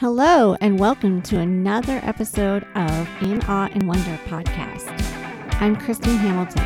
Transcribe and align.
Hello, 0.00 0.54
and 0.60 0.78
welcome 0.78 1.22
to 1.22 1.38
another 1.38 2.00
episode 2.02 2.66
of 2.74 3.08
In 3.22 3.42
Awe 3.44 3.70
and 3.72 3.88
Wonder 3.88 4.18
podcast. 4.26 4.92
I'm 5.58 5.74
Christine 5.74 6.18
Hamilton. 6.18 6.62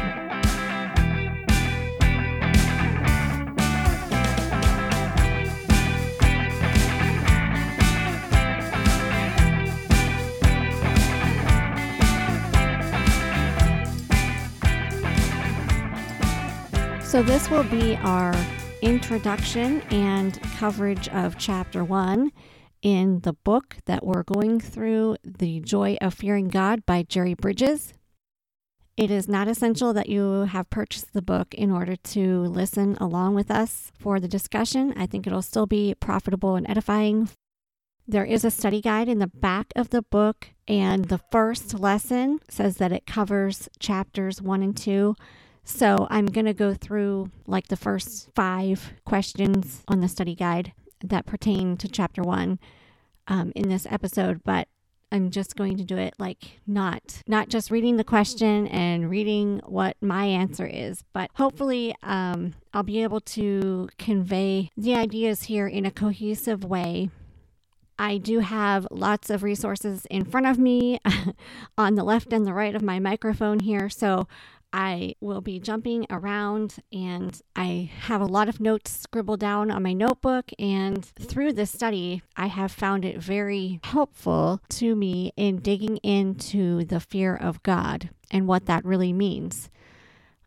So, 17.00 17.22
this 17.22 17.48
will 17.48 17.62
be 17.62 17.94
our 17.98 18.34
introduction 18.82 19.82
and 19.92 20.42
coverage 20.42 21.08
of 21.10 21.38
chapter 21.38 21.84
one 21.84 22.32
in 22.82 23.20
the 23.20 23.32
book 23.32 23.76
that 23.86 24.04
we're 24.04 24.22
going 24.22 24.60
through, 24.60 25.16
The 25.24 25.60
Joy 25.60 25.96
of 26.00 26.14
Fearing 26.14 26.48
God 26.48 26.86
by 26.86 27.02
Jerry 27.02 27.34
Bridges. 27.34 27.92
It 28.96 29.10
is 29.10 29.28
not 29.28 29.48
essential 29.48 29.92
that 29.92 30.08
you 30.08 30.42
have 30.42 30.68
purchased 30.68 31.12
the 31.12 31.22
book 31.22 31.54
in 31.54 31.70
order 31.70 31.96
to 31.96 32.42
listen 32.42 32.96
along 33.00 33.34
with 33.34 33.50
us 33.50 33.92
for 33.98 34.20
the 34.20 34.28
discussion. 34.28 34.92
I 34.96 35.06
think 35.06 35.26
it'll 35.26 35.42
still 35.42 35.66
be 35.66 35.94
profitable 35.94 36.56
and 36.56 36.68
edifying. 36.68 37.30
There 38.06 38.24
is 38.24 38.44
a 38.44 38.50
study 38.50 38.80
guide 38.80 39.08
in 39.08 39.18
the 39.18 39.26
back 39.26 39.72
of 39.76 39.90
the 39.90 40.02
book, 40.02 40.48
and 40.66 41.06
the 41.06 41.20
first 41.30 41.78
lesson 41.78 42.40
says 42.48 42.76
that 42.78 42.92
it 42.92 43.06
covers 43.06 43.68
chapters 43.78 44.42
one 44.42 44.62
and 44.62 44.76
two. 44.76 45.16
So 45.64 46.08
I'm 46.10 46.26
going 46.26 46.46
to 46.46 46.54
go 46.54 46.74
through 46.74 47.30
like 47.46 47.68
the 47.68 47.76
first 47.76 48.30
five 48.34 48.92
questions 49.04 49.82
on 49.86 50.00
the 50.00 50.08
study 50.08 50.34
guide 50.34 50.72
that 51.02 51.26
pertain 51.26 51.76
to 51.78 51.88
chapter 51.88 52.22
one 52.22 52.58
um, 53.30 53.52
in 53.54 53.70
this 53.70 53.86
episode, 53.88 54.42
but 54.44 54.68
I'm 55.12 55.30
just 55.30 55.56
going 55.56 55.76
to 55.78 55.84
do 55.84 55.96
it 55.96 56.14
like 56.18 56.60
not 56.66 57.22
not 57.26 57.48
just 57.48 57.70
reading 57.70 57.96
the 57.96 58.04
question 58.04 58.66
and 58.68 59.10
reading 59.10 59.60
what 59.64 59.96
my 60.00 60.24
answer 60.24 60.66
is, 60.66 61.02
but 61.12 61.30
hopefully 61.34 61.94
um, 62.02 62.54
I'll 62.74 62.82
be 62.82 63.02
able 63.02 63.20
to 63.20 63.88
convey 63.98 64.70
the 64.76 64.94
ideas 64.94 65.44
here 65.44 65.66
in 65.66 65.86
a 65.86 65.90
cohesive 65.90 66.64
way. 66.64 67.10
I 67.98 68.16
do 68.16 68.38
have 68.38 68.86
lots 68.90 69.30
of 69.30 69.42
resources 69.42 70.06
in 70.10 70.24
front 70.24 70.46
of 70.46 70.58
me 70.58 71.00
on 71.78 71.96
the 71.96 72.04
left 72.04 72.32
and 72.32 72.46
the 72.46 72.54
right 72.54 72.74
of 72.74 72.82
my 72.82 72.98
microphone 72.98 73.60
here, 73.60 73.88
so 73.90 74.26
I 74.72 75.14
will 75.20 75.40
be 75.40 75.58
jumping 75.58 76.06
around 76.10 76.76
and 76.92 77.40
I 77.56 77.90
have 78.02 78.20
a 78.20 78.26
lot 78.26 78.48
of 78.48 78.60
notes 78.60 78.90
scribbled 78.90 79.40
down 79.40 79.70
on 79.70 79.82
my 79.82 79.92
notebook. 79.92 80.50
And 80.58 81.04
through 81.04 81.54
this 81.54 81.70
study, 81.70 82.22
I 82.36 82.46
have 82.46 82.70
found 82.70 83.04
it 83.04 83.18
very 83.18 83.80
helpful 83.82 84.60
to 84.70 84.94
me 84.94 85.32
in 85.36 85.58
digging 85.58 85.96
into 85.98 86.84
the 86.84 87.00
fear 87.00 87.34
of 87.34 87.62
God 87.62 88.10
and 88.30 88.46
what 88.46 88.66
that 88.66 88.84
really 88.84 89.12
means. 89.12 89.70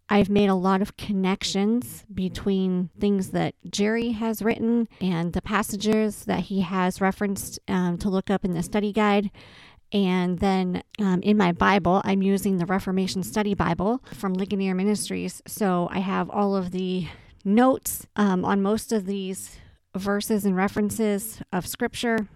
I've 0.09 0.29
made 0.29 0.49
a 0.49 0.55
lot 0.55 0.81
of 0.81 0.97
connections 0.97 2.03
between 2.13 2.89
things 2.99 3.31
that 3.31 3.55
Jerry 3.69 4.11
has 4.11 4.41
written 4.41 4.87
and 5.01 5.33
the 5.33 5.41
passages 5.41 6.25
that 6.25 6.41
he 6.41 6.61
has 6.61 7.01
referenced 7.01 7.59
um, 7.67 7.97
to 7.99 8.09
look 8.09 8.29
up 8.29 8.45
in 8.45 8.53
the 8.53 8.63
study 8.63 8.91
guide. 8.91 9.31
And 9.93 10.39
then 10.39 10.83
um, 10.99 11.21
in 11.21 11.37
my 11.37 11.51
Bible, 11.51 12.01
I'm 12.03 12.23
using 12.23 12.57
the 12.57 12.65
Reformation 12.65 13.21
Study 13.21 13.53
Bible 13.53 14.03
from 14.15 14.33
Ligonier 14.33 14.73
Ministries. 14.73 15.41
So 15.45 15.87
I 15.91 15.99
have 15.99 16.31
all 16.31 16.55
of 16.55 16.71
the 16.71 17.07
notes 17.45 18.07
um, 18.15 18.43
on 18.43 18.63
most 18.63 18.91
of 18.91 19.05
these 19.05 19.59
verses 19.95 20.45
and 20.45 20.55
references 20.55 21.41
of 21.53 21.67
Scripture. 21.67 22.27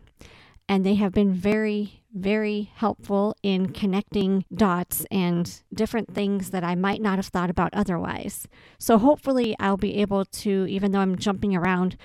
And 0.70 0.86
they 0.86 0.96
have 0.96 1.14
been 1.14 1.34
very, 1.34 2.04
very 2.14 2.72
helpful 2.76 3.36
in 3.42 3.72
connecting 3.72 4.46
dots 4.54 5.06
and 5.10 5.62
different 5.74 6.14
things 6.14 6.52
that 6.52 6.64
I 6.64 6.76
might 6.76 7.02
not 7.02 7.18
have 7.18 7.28
thought 7.28 7.50
about 7.50 7.74
otherwise. 7.74 8.48
So 8.78 8.98
hopefully, 8.98 9.56
I'll 9.60 9.78
be 9.78 9.96
able 9.96 10.26
to, 10.26 10.68
even 10.68 10.92
though 10.92 11.00
I'm 11.00 11.18
jumping 11.18 11.56
around, 11.56 11.96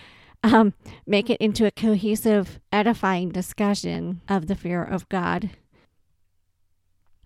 um, 0.42 0.74
make 1.06 1.30
it 1.30 1.40
into 1.40 1.66
a 1.66 1.70
cohesive, 1.70 2.60
edifying 2.72 3.30
discussion 3.30 4.20
of 4.28 4.46
the 4.46 4.54
fear 4.54 4.82
of 4.82 5.08
God. 5.08 5.50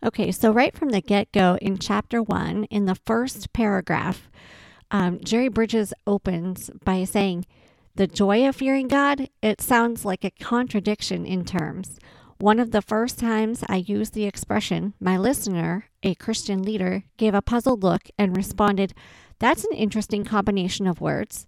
Okay, 0.05 0.31
so 0.31 0.53
right 0.53 0.77
from 0.77 0.91
the 0.91 1.01
get 1.01 1.33
go 1.33 1.59
in 1.61 1.79
chapter 1.79 2.23
one, 2.23 2.65
in 2.65 2.85
the 2.85 2.95
first 3.07 3.53
paragraph, 3.53 4.31
um, 4.91 5.19
Jerry 5.25 5.49
Bridges 5.49 5.93
opens 6.07 6.71
by 6.85 7.05
saying, 7.05 7.47
The 7.95 8.07
joy 8.07 8.47
of 8.47 8.57
fearing 8.57 8.89
God, 8.89 9.29
it 9.43 9.61
sounds 9.61 10.05
like 10.05 10.25
a 10.25 10.31
contradiction 10.31 11.25
in 11.25 11.45
terms. 11.45 11.99
One 12.39 12.61
of 12.61 12.71
the 12.71 12.83
first 12.83 13.19
times 13.19 13.65
I 13.67 13.77
used 13.77 14.13
the 14.13 14.27
expression, 14.27 14.93
my 15.01 15.17
listener, 15.17 15.87
a 16.03 16.15
Christian 16.15 16.63
leader, 16.63 17.05
gave 17.17 17.35
a 17.35 17.41
puzzled 17.41 17.83
look 17.83 18.03
and 18.19 18.37
responded, 18.37 18.93
That's 19.39 19.65
an 19.65 19.73
interesting 19.73 20.25
combination 20.25 20.87
of 20.87 21.01
words. 21.01 21.47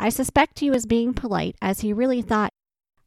I 0.00 0.08
suspect 0.08 0.60
he 0.60 0.70
was 0.70 0.86
being 0.86 1.12
polite 1.12 1.56
as 1.60 1.80
he 1.80 1.92
really 1.92 2.22
thought, 2.22 2.54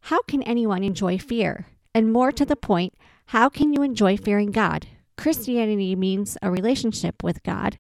How 0.01 0.21
can 0.21 0.43
anyone 0.43 0.83
enjoy 0.83 1.17
fear? 1.17 1.65
And 1.95 2.13
more 2.13 2.31
to 2.31 2.45
the 2.45 2.55
point, 2.55 2.93
how 3.27 3.49
can 3.49 3.73
you 3.73 3.81
enjoy 3.81 4.15
fearing 4.15 4.51
God? 4.51 4.85
Christianity 5.17 5.95
means 5.95 6.37
a 6.43 6.51
relationship 6.51 7.23
with 7.23 7.41
God. 7.41 7.77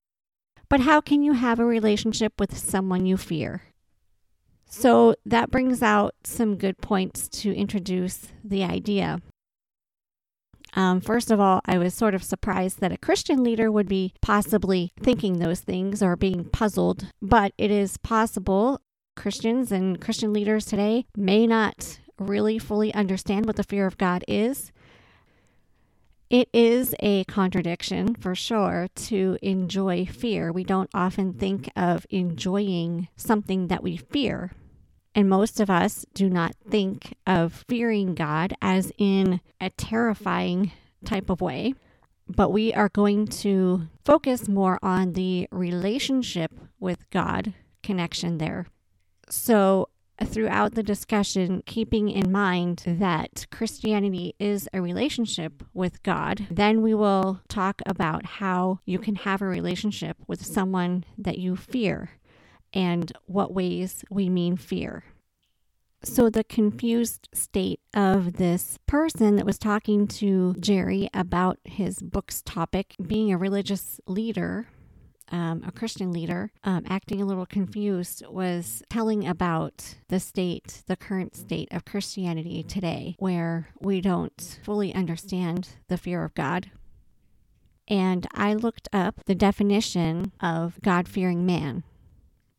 But 0.67 0.81
how 0.81 0.99
can 0.99 1.21
you 1.21 1.33
have 1.33 1.59
a 1.59 1.65
relationship 1.65 2.33
with 2.39 2.57
someone 2.57 3.05
you 3.05 3.15
fear? 3.17 3.61
So 4.65 5.13
that 5.27 5.51
brings 5.51 5.83
out 5.83 6.15
some 6.23 6.57
good 6.57 6.79
points 6.79 7.29
to 7.43 7.55
introduce 7.55 8.29
the 8.43 8.63
idea. 8.63 9.19
Um, 10.75 11.01
first 11.01 11.29
of 11.29 11.39
all, 11.39 11.61
I 11.67 11.77
was 11.77 11.93
sort 11.93 12.15
of 12.15 12.23
surprised 12.23 12.79
that 12.79 12.91
a 12.91 12.97
Christian 12.97 13.43
leader 13.43 13.71
would 13.71 13.87
be 13.87 14.15
possibly 14.23 14.91
thinking 14.99 15.37
those 15.37 15.59
things 15.59 16.01
or 16.01 16.15
being 16.15 16.45
puzzled, 16.45 17.09
but 17.21 17.53
it 17.59 17.69
is 17.69 17.97
possible 17.97 18.81
Christians 19.15 19.71
and 19.71 20.01
Christian 20.01 20.33
leaders 20.33 20.65
today 20.65 21.05
may 21.15 21.47
not 21.47 21.99
really 22.19 22.59
fully 22.59 22.93
understand 22.93 23.45
what 23.45 23.55
the 23.55 23.63
fear 23.63 23.85
of 23.85 23.97
God 23.97 24.23
is. 24.27 24.71
It 26.29 26.49
is 26.51 26.95
a 26.99 27.23
contradiction 27.25 28.15
for 28.15 28.33
sure 28.33 28.87
to 28.95 29.37
enjoy 29.41 30.05
fear. 30.05 30.51
We 30.51 30.63
don't 30.63 30.89
often 30.93 31.33
think 31.33 31.69
of 31.75 32.07
enjoying 32.09 33.07
something 33.15 33.67
that 33.67 33.83
we 33.83 33.97
fear. 33.97 34.51
And 35.13 35.29
most 35.29 35.59
of 35.59 35.69
us 35.69 36.07
do 36.15 36.29
not 36.29 36.55
think 36.67 37.13
of 37.27 37.63
fearing 37.67 38.15
God 38.15 38.55
as 38.61 38.91
in 38.97 39.41
a 39.61 39.69
terrifying 39.69 40.71
type 41.05 41.29
of 41.29 41.39
way. 41.39 41.75
But 42.27 42.49
we 42.49 42.73
are 42.73 42.89
going 42.89 43.27
to 43.27 43.89
focus 44.03 44.47
more 44.47 44.79
on 44.81 45.13
the 45.13 45.47
relationship 45.51 46.51
with 46.79 47.07
God 47.11 47.53
connection 47.83 48.39
there. 48.39 48.65
So, 49.35 49.89
uh, 50.19 50.25
throughout 50.25 50.75
the 50.75 50.83
discussion, 50.83 51.63
keeping 51.65 52.07
in 52.07 52.31
mind 52.31 52.83
that 52.85 53.47
Christianity 53.49 54.35
is 54.39 54.69
a 54.71 54.79
relationship 54.79 55.63
with 55.73 56.03
God, 56.03 56.45
then 56.51 56.83
we 56.83 56.93
will 56.93 57.41
talk 57.49 57.81
about 57.87 58.27
how 58.27 58.79
you 58.85 58.99
can 58.99 59.15
have 59.15 59.41
a 59.41 59.47
relationship 59.47 60.17
with 60.27 60.45
someone 60.45 61.03
that 61.17 61.39
you 61.39 61.55
fear 61.55 62.11
and 62.73 63.11
what 63.25 63.51
ways 63.51 64.05
we 64.11 64.29
mean 64.29 64.55
fear. 64.55 65.03
So, 66.03 66.29
the 66.29 66.43
confused 66.43 67.27
state 67.33 67.79
of 67.95 68.33
this 68.33 68.77
person 68.85 69.35
that 69.37 69.47
was 69.47 69.57
talking 69.57 70.07
to 70.09 70.53
Jerry 70.59 71.09
about 71.11 71.57
his 71.65 72.03
book's 72.03 72.43
topic, 72.43 72.93
being 73.01 73.33
a 73.33 73.37
religious 73.39 73.99
leader, 74.05 74.67
um, 75.33 75.63
a 75.65 75.71
Christian 75.71 76.13
leader, 76.13 76.51
um, 76.63 76.85
acting 76.87 77.21
a 77.21 77.25
little 77.25 77.47
confused, 77.47 78.23
was 78.29 78.83
telling 78.89 79.27
about 79.27 79.95
the 80.07 80.19
state, 80.19 80.83
the 80.87 80.95
current 80.95 81.35
state 81.35 81.67
of 81.71 81.85
Christianity 81.85 82.61
today, 82.61 83.15
where 83.17 83.69
we 83.81 83.99
don't 83.99 84.59
fully 84.63 84.93
understand 84.93 85.69
the 85.87 85.97
fear 85.97 86.23
of 86.23 86.35
God. 86.35 86.69
And 87.87 88.27
I 88.33 88.53
looked 88.53 88.87
up 88.93 89.25
the 89.25 89.35
definition 89.35 90.31
of 90.39 90.79
God 90.81 91.07
fearing 91.07 91.45
man. 91.45 91.83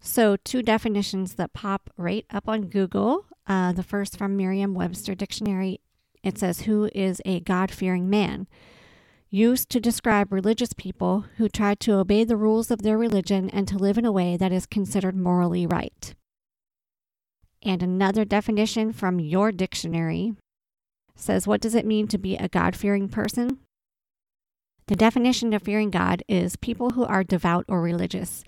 So, 0.00 0.37
two 0.37 0.60
definitions 0.60 1.37
that 1.37 1.54
pop 1.54 1.88
right 1.96 2.26
up 2.31 2.48
on 2.48 2.66
Google. 2.66 3.25
Uh, 3.46 3.72
the 3.72 3.82
first 3.82 4.19
from 4.19 4.37
Merriam 4.37 4.75
Webster 4.75 5.14
Dictionary 5.14 5.81
it 6.25 6.38
says, 6.38 6.62
Who 6.62 6.90
is 6.94 7.20
a 7.25 7.40
God 7.40 7.70
fearing 7.70 8.10
man? 8.10 8.48
Used 9.34 9.69
to 9.70 9.81
describe 9.81 10.32
religious 10.32 10.72
people 10.72 11.25
who 11.36 11.48
try 11.48 11.75
to 11.75 11.94
obey 11.94 12.25
the 12.25 12.36
rules 12.36 12.70
of 12.70 12.82
their 12.82 12.96
religion 12.96 13.50
and 13.50 13.66
to 13.66 13.76
live 13.76 13.98
in 13.98 14.04
a 14.04 14.12
way 14.12 14.36
that 14.36 14.52
is 14.52 14.66
considered 14.66 15.16
morally 15.16 15.66
right. 15.66 16.14
And 17.62 17.82
another 17.82 18.25
definition 18.25 18.92
from 18.92 19.19
your 19.19 19.50
dictionary 19.50 20.34
says, 21.16 21.46
What 21.46 21.60
does 21.60 21.75
it 21.75 21.86
mean 21.86 22.06
to 22.08 22.19
be 22.19 22.36
a 22.36 22.48
God 22.48 22.76
fearing 22.76 23.08
person? 23.08 23.58
The 24.86 24.96
definition 24.96 25.52
of 25.52 25.62
fearing 25.62 25.90
God 25.90 26.22
is 26.28 26.56
people 26.56 26.90
who 26.90 27.04
are 27.04 27.25
devout 27.25 27.64
or 27.69 27.81
religious, 27.81 28.44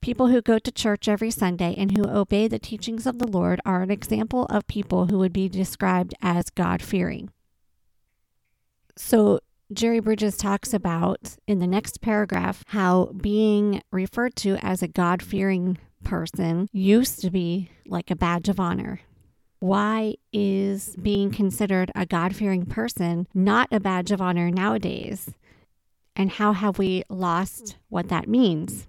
People 0.00 0.28
who 0.28 0.40
go 0.40 0.58
to 0.58 0.72
church 0.72 1.08
every 1.08 1.30
Sunday 1.30 1.74
and 1.76 1.96
who 1.96 2.08
obey 2.08 2.48
the 2.48 2.58
teachings 2.58 3.06
of 3.06 3.18
the 3.18 3.26
Lord 3.26 3.60
are 3.66 3.82
an 3.82 3.90
example 3.90 4.46
of 4.46 4.66
people 4.66 5.06
who 5.06 5.18
would 5.18 5.32
be 5.32 5.48
described 5.48 6.14
as 6.22 6.48
God 6.48 6.80
fearing. 6.80 7.30
So, 8.96 9.40
Jerry 9.72 10.00
Bridges 10.00 10.36
talks 10.36 10.74
about 10.74 11.36
in 11.46 11.60
the 11.60 11.66
next 11.66 12.00
paragraph 12.00 12.64
how 12.68 13.12
being 13.16 13.82
referred 13.92 14.34
to 14.36 14.56
as 14.56 14.82
a 14.82 14.88
God 14.88 15.22
fearing 15.22 15.78
person 16.02 16.68
used 16.72 17.20
to 17.20 17.30
be 17.30 17.70
like 17.86 18.10
a 18.10 18.16
badge 18.16 18.48
of 18.48 18.58
honor. 18.58 19.00
Why 19.60 20.14
is 20.32 20.96
being 20.96 21.30
considered 21.30 21.92
a 21.94 22.04
God 22.04 22.34
fearing 22.34 22.66
person 22.66 23.28
not 23.32 23.68
a 23.70 23.78
badge 23.78 24.10
of 24.10 24.20
honor 24.20 24.50
nowadays? 24.50 25.34
And 26.16 26.32
how 26.32 26.52
have 26.52 26.78
we 26.78 27.04
lost 27.08 27.76
what 27.88 28.08
that 28.08 28.28
means? 28.28 28.88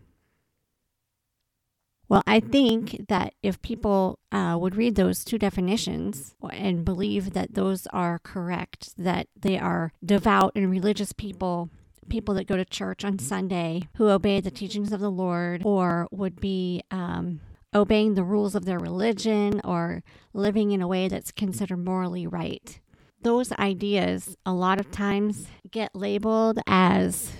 Well, 2.11 2.23
I 2.27 2.41
think 2.41 3.07
that 3.07 3.35
if 3.41 3.61
people 3.61 4.19
uh, 4.33 4.57
would 4.59 4.75
read 4.75 4.95
those 4.95 5.23
two 5.23 5.39
definitions 5.39 6.35
and 6.51 6.83
believe 6.83 7.31
that 7.31 7.53
those 7.53 7.87
are 7.93 8.19
correct, 8.19 8.91
that 8.97 9.27
they 9.39 9.57
are 9.57 9.93
devout 10.03 10.51
and 10.53 10.69
religious 10.69 11.13
people, 11.13 11.69
people 12.09 12.33
that 12.33 12.47
go 12.47 12.57
to 12.57 12.65
church 12.65 13.05
on 13.05 13.17
Sunday, 13.17 13.83
who 13.95 14.09
obey 14.09 14.41
the 14.41 14.51
teachings 14.51 14.91
of 14.91 14.99
the 14.99 15.09
Lord, 15.09 15.61
or 15.63 16.09
would 16.11 16.41
be 16.41 16.83
um, 16.91 17.39
obeying 17.73 18.15
the 18.15 18.25
rules 18.25 18.55
of 18.55 18.65
their 18.65 18.77
religion 18.77 19.61
or 19.63 20.03
living 20.33 20.71
in 20.71 20.81
a 20.81 20.89
way 20.89 21.07
that's 21.07 21.31
considered 21.31 21.77
morally 21.77 22.27
right. 22.27 22.81
Those 23.21 23.53
ideas 23.53 24.35
a 24.45 24.51
lot 24.51 24.81
of 24.81 24.91
times 24.91 25.47
get 25.71 25.95
labeled 25.95 26.59
as 26.67 27.31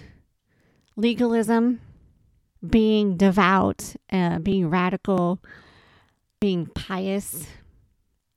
legalism 0.96 1.82
being 2.68 3.18
devout, 3.18 3.96
uh, 4.12 4.40
being 4.40 4.70
radical, 4.70 5.40
being 6.40 6.68
pious. 6.68 7.48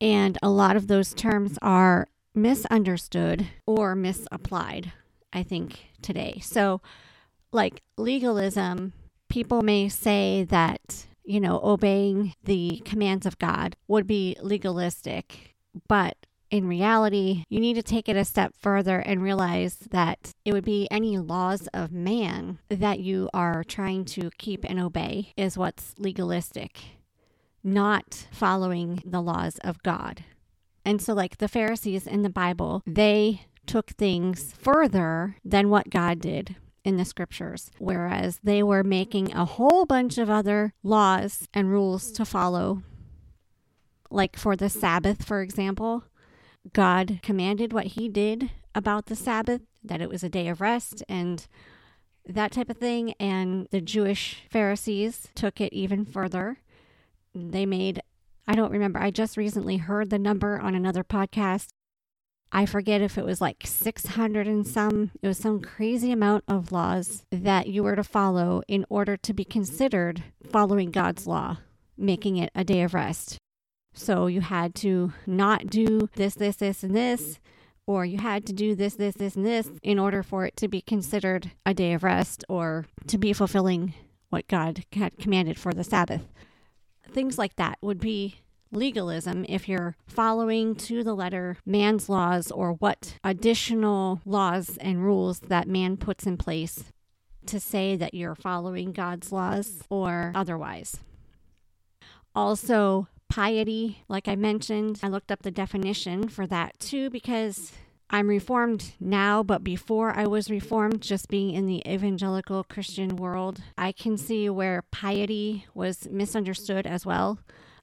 And 0.01 0.39
a 0.43 0.51
lot 0.51 0.77
of 0.77 0.87
those 0.87 1.15
terms 1.15 1.59
are 1.63 2.09
misunderstood 2.35 3.47
or 3.67 3.95
misapplied, 3.95 4.93
I 5.33 5.43
think, 5.43 5.79
today. 6.03 6.41
So, 6.43 6.81
like 7.53 7.83
legalism, 7.97 8.93
people 9.29 9.63
may 9.63 9.89
say 9.89 10.45
that, 10.51 11.07
you 11.25 11.41
know, 11.41 11.61
obeying 11.63 12.35
the 12.43 12.83
commands 12.85 13.27
of 13.27 13.39
God 13.39 13.77
would 13.87 14.07
be 14.07 14.37
legalistic, 14.43 15.55
but 15.89 16.17
in 16.55 16.69
reality, 16.69 17.43
you 17.49 17.59
need 17.59 17.75
to 17.75 17.83
take 17.83 18.09
it 18.09 18.15
a 18.15 18.25
step 18.25 18.55
further 18.57 19.01
and 19.01 19.21
realize 19.21 19.75
that 19.91 20.31
it 20.45 20.53
would 20.53 20.65
be 20.65 20.87
any 20.89 21.19
laws 21.19 21.67
of 21.75 21.91
man 21.91 22.61
that 22.69 23.01
you 23.01 23.29
are 23.35 23.65
trying 23.65 24.05
to 24.05 24.31
keep 24.39 24.65
and 24.65 24.79
obey 24.79 25.33
is 25.37 25.59
what's 25.59 25.97
legalistic, 25.99 26.81
not 27.65 28.29
following 28.31 29.03
the 29.05 29.21
laws 29.21 29.59
of 29.65 29.83
God. 29.83 30.23
And 30.85 31.03
so, 31.03 31.13
like 31.13 31.39
the 31.39 31.49
Pharisees 31.49 32.07
in 32.07 32.23
the 32.23 32.31
Bible, 32.31 32.83
they 32.87 33.47
took 33.67 33.91
things 33.91 34.55
further 34.57 35.35
than 35.45 35.71
what 35.71 35.91
God 35.91 36.21
did 36.21 36.55
in 36.85 36.99
the 36.99 37.05
scriptures, 37.05 37.73
whereas 37.79 38.39
they 38.45 38.63
were 38.63 38.85
making 38.85 39.33
a 39.33 39.45
whole 39.45 39.87
bunch 39.87 40.19
of 40.19 40.31
other 40.31 40.73
laws 40.85 41.49
and 41.53 41.73
rules 41.73 42.13
to 42.13 42.25
follow. 42.25 42.85
Like 44.09 44.37
for 44.37 44.55
the 44.55 44.69
Sabbath, 44.69 45.25
for 45.25 45.43
example, 45.43 46.05
God 46.73 47.21
commanded 47.23 47.73
what 47.73 47.87
he 47.87 48.09
did 48.09 48.51
about 48.75 49.07
the 49.07 49.17
Sabbath, 49.17 49.63
that 49.83 50.01
it 50.01 50.09
was 50.09 50.25
a 50.25 50.29
day 50.29 50.49
of 50.49 50.61
rest 50.61 51.03
and 51.09 51.47
that 52.27 52.53
type 52.53 52.71
of 52.71 52.79
thing. 52.79 53.13
And 53.21 53.69
the 53.71 53.81
Jewish 53.81 54.43
Pharisees 54.51 55.29
took 55.35 55.61
it 55.61 55.73
even 55.73 56.05
further. 56.05 56.59
They 57.35 57.67
made, 57.67 58.01
I 58.49 58.55
don't 58.55 58.73
remember, 58.73 58.99
I 58.99 59.11
just 59.11 59.37
recently 59.37 59.77
heard 59.77 60.11
the 60.11 60.19
number 60.19 60.59
on 60.59 60.75
another 60.75 61.05
podcast. 61.05 61.69
I 62.53 62.67
forget 62.67 63.01
if 63.01 63.19
it 63.19 63.25
was 63.25 63.41
like 63.41 63.67
600 63.67 64.47
and 64.47 64.67
some, 64.67 65.11
it 65.21 65.27
was 65.27 65.39
some 65.39 65.61
crazy 65.61 66.13
amount 66.13 66.45
of 66.47 66.71
laws 66.71 67.25
that 67.33 67.67
you 67.67 67.83
were 67.83 67.97
to 67.97 68.05
follow 68.05 68.63
in 68.69 68.87
order 68.89 69.17
to 69.17 69.35
be 69.35 69.45
considered 69.45 70.23
following 70.51 70.93
God's 70.93 71.27
law, 71.27 71.59
making 71.99 72.37
it 72.37 72.51
a 72.55 72.63
day 72.63 72.83
of 72.83 72.95
rest. 72.95 73.39
So 73.95 74.27
you 74.27 74.41
had 74.41 74.75
to 74.77 75.13
not 75.27 75.69
do 75.69 76.09
this, 76.17 76.35
this, 76.35 76.57
this, 76.57 76.83
and 76.83 76.95
this, 76.95 77.39
or 77.87 78.05
you 78.05 78.19
had 78.19 78.45
to 78.47 78.53
do 78.53 78.75
this, 78.75 78.95
this, 78.97 79.15
this, 79.15 79.37
and 79.37 79.47
this 79.47 79.71
in 79.83 79.99
order 79.99 80.23
for 80.23 80.45
it 80.45 80.57
to 80.59 80.69
be 80.69 80.81
considered 80.81 81.53
a 81.65 81.73
day 81.73 81.93
of 81.93 82.03
rest 82.03 82.45
or 82.49 82.87
to 83.07 83.17
be 83.17 83.33
fulfilling 83.33 83.95
what 84.31 84.49
God 84.49 84.85
had 84.93 85.17
commanded 85.19 85.59
for 85.59 85.73
the 85.73 85.85
Sabbath. 85.85 86.27
Things 87.13 87.39
like 87.39 87.55
that 87.57 87.79
would 87.81 88.01
be 88.01 88.41
legalism 88.73 89.47
if 89.49 89.69
you're 89.69 89.97
following 90.09 90.75
to 90.75 91.05
the 91.05 91.15
letter 91.15 91.59
man's 91.65 92.09
laws 92.09 92.51
or 92.51 92.73
what 92.73 93.17
additional 93.23 94.21
laws 94.25 94.77
and 94.81 95.05
rules 95.05 95.39
that 95.41 95.69
man 95.69 95.97
puts 95.97 96.27
in 96.27 96.37
place 96.37 96.85
to 97.47 97.61
say 97.61 97.95
that 97.95 98.15
you're 98.15 98.35
following 98.35 98.91
God's 98.91 99.31
laws 99.31 99.83
or 99.89 100.33
otherwise. 100.35 100.97
Also, 102.35 103.07
piety, 103.35 104.05
like 104.09 104.29
I 104.29 104.37
mentioned. 104.37 105.01
I 105.03 105.09
looked 105.09 105.33
up 105.33 105.43
the 105.43 105.51
definition 105.51 106.29
for 106.29 106.47
that 106.47 106.79
too 106.79 107.11
because 107.11 107.73
I'm 108.09 108.29
reformed 108.29 108.93
now, 109.01 109.43
but 109.43 109.65
before 109.65 110.17
I 110.17 110.25
was 110.27 110.51
reformed, 110.51 111.03
just 111.03 111.27
being 111.27 111.53
in 111.53 111.67
the 111.67 111.83
evangelical 111.85 112.63
Christian 112.63 113.17
world, 113.17 113.61
I 113.77 113.91
can 113.91 114.17
see 114.19 114.49
where 114.49 114.85
piety 114.93 115.67
was 115.75 116.09
misunderstood 116.09 116.87
as 116.87 117.05
well. 117.05 117.41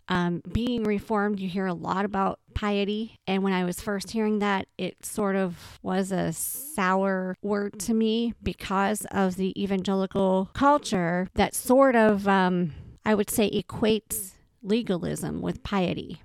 Um, 0.07 0.41
being 0.49 0.85
reformed, 0.85 1.41
you 1.41 1.49
hear 1.49 1.65
a 1.65 1.73
lot 1.73 2.05
about 2.05 2.39
piety. 2.53 3.19
And 3.27 3.43
when 3.43 3.51
I 3.51 3.65
was 3.65 3.81
first 3.81 4.11
hearing 4.11 4.39
that, 4.39 4.67
it 4.77 5.05
sort 5.05 5.35
of 5.35 5.79
was 5.83 6.13
a 6.13 6.31
sour 6.31 7.35
word 7.41 7.77
to 7.81 7.93
me 7.93 8.33
because 8.41 9.05
of 9.11 9.35
the 9.35 9.61
evangelical 9.61 10.49
culture 10.53 11.27
that 11.33 11.53
sort 11.53 11.97
of, 11.97 12.25
um, 12.25 12.71
I 13.05 13.15
would 13.15 13.29
say, 13.29 13.51
equates 13.51 14.31
legalism 14.61 15.41
with 15.41 15.63
piety. 15.63 16.21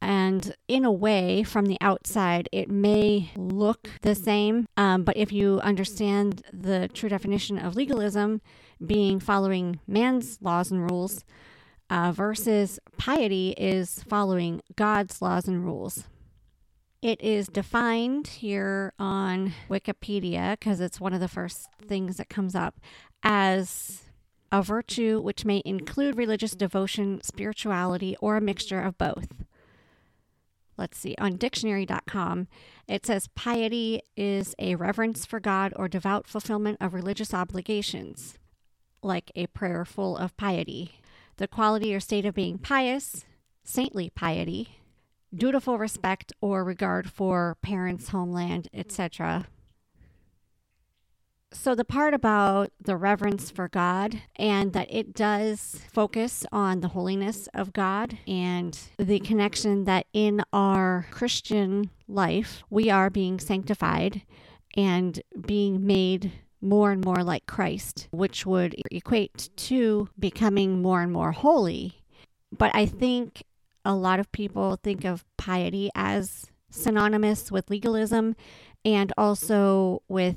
And 0.00 0.54
in 0.68 0.84
a 0.84 0.92
way, 0.92 1.42
from 1.42 1.66
the 1.66 1.78
outside, 1.80 2.48
it 2.52 2.70
may 2.70 3.30
look 3.36 3.88
the 4.02 4.14
same. 4.14 4.66
Um, 4.76 5.02
but 5.02 5.16
if 5.16 5.32
you 5.32 5.60
understand 5.60 6.42
the 6.52 6.88
true 6.88 7.08
definition 7.08 7.58
of 7.58 7.74
legalism 7.74 8.40
being 8.84 9.18
following 9.18 9.80
man's 9.88 10.38
laws 10.40 10.70
and 10.70 10.88
rules, 10.88 11.24
uh, 11.90 12.12
versus 12.12 12.78
piety 12.96 13.54
is 13.56 14.04
following 14.08 14.60
God's 14.76 15.22
laws 15.22 15.48
and 15.48 15.64
rules. 15.64 16.04
It 17.00 17.20
is 17.20 17.46
defined 17.46 18.26
here 18.26 18.92
on 18.98 19.52
Wikipedia 19.70 20.52
because 20.58 20.80
it's 20.80 21.00
one 21.00 21.14
of 21.14 21.20
the 21.20 21.28
first 21.28 21.68
things 21.86 22.16
that 22.16 22.28
comes 22.28 22.54
up 22.54 22.80
as 23.22 24.02
a 24.50 24.62
virtue 24.62 25.20
which 25.20 25.44
may 25.44 25.62
include 25.64 26.16
religious 26.16 26.52
devotion, 26.52 27.20
spirituality, 27.22 28.16
or 28.20 28.36
a 28.36 28.40
mixture 28.40 28.80
of 28.80 28.98
both. 28.98 29.44
Let's 30.76 30.96
see, 30.96 31.16
on 31.18 31.36
dictionary.com, 31.36 32.46
it 32.86 33.04
says 33.04 33.28
piety 33.34 34.00
is 34.16 34.54
a 34.60 34.76
reverence 34.76 35.26
for 35.26 35.40
God 35.40 35.72
or 35.74 35.88
devout 35.88 36.28
fulfillment 36.28 36.78
of 36.80 36.94
religious 36.94 37.34
obligations, 37.34 38.38
like 39.02 39.32
a 39.34 39.48
prayer 39.48 39.84
full 39.84 40.16
of 40.16 40.36
piety. 40.36 41.00
The 41.36 41.48
quality 41.48 41.94
or 41.94 42.00
state 42.00 42.24
of 42.24 42.34
being 42.34 42.58
pious, 42.58 43.24
saintly 43.64 44.10
piety, 44.10 44.78
dutiful 45.34 45.78
respect 45.78 46.32
or 46.40 46.64
regard 46.64 47.10
for 47.10 47.56
parents, 47.60 48.10
homeland, 48.10 48.68
etc., 48.72 49.46
so, 51.50 51.74
the 51.74 51.84
part 51.84 52.12
about 52.12 52.72
the 52.80 52.96
reverence 52.96 53.50
for 53.50 53.68
God 53.68 54.20
and 54.36 54.74
that 54.74 54.92
it 54.94 55.14
does 55.14 55.80
focus 55.90 56.44
on 56.52 56.80
the 56.80 56.88
holiness 56.88 57.48
of 57.54 57.72
God 57.72 58.18
and 58.26 58.78
the 58.98 59.18
connection 59.20 59.84
that 59.84 60.06
in 60.12 60.42
our 60.52 61.06
Christian 61.10 61.90
life 62.06 62.62
we 62.68 62.90
are 62.90 63.08
being 63.08 63.40
sanctified 63.40 64.22
and 64.76 65.20
being 65.40 65.86
made 65.86 66.32
more 66.60 66.90
and 66.90 67.02
more 67.02 67.22
like 67.22 67.46
Christ, 67.46 68.08
which 68.10 68.44
would 68.44 68.74
equate 68.90 69.48
to 69.56 70.10
becoming 70.18 70.82
more 70.82 71.00
and 71.00 71.12
more 71.12 71.32
holy. 71.32 72.02
But 72.56 72.72
I 72.74 72.84
think 72.84 73.42
a 73.84 73.94
lot 73.94 74.20
of 74.20 74.30
people 74.32 74.76
think 74.76 75.04
of 75.04 75.24
piety 75.38 75.88
as 75.94 76.46
synonymous 76.70 77.50
with 77.50 77.70
legalism 77.70 78.36
and 78.84 79.12
also 79.16 80.02
with 80.08 80.36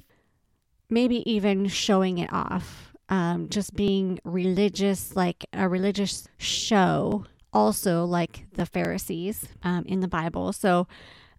maybe 0.91 1.29
even 1.29 1.67
showing 1.67 2.17
it 2.17 2.31
off, 2.31 2.93
um, 3.09 3.49
just 3.49 3.75
being 3.75 4.19
religious, 4.23 5.15
like 5.15 5.45
a 5.53 5.67
religious 5.67 6.27
show, 6.37 7.25
also 7.53 8.05
like 8.05 8.45
the 8.53 8.65
Pharisees 8.65 9.47
um, 9.63 9.85
in 9.85 10.01
the 10.01 10.07
Bible. 10.07 10.53
So, 10.53 10.87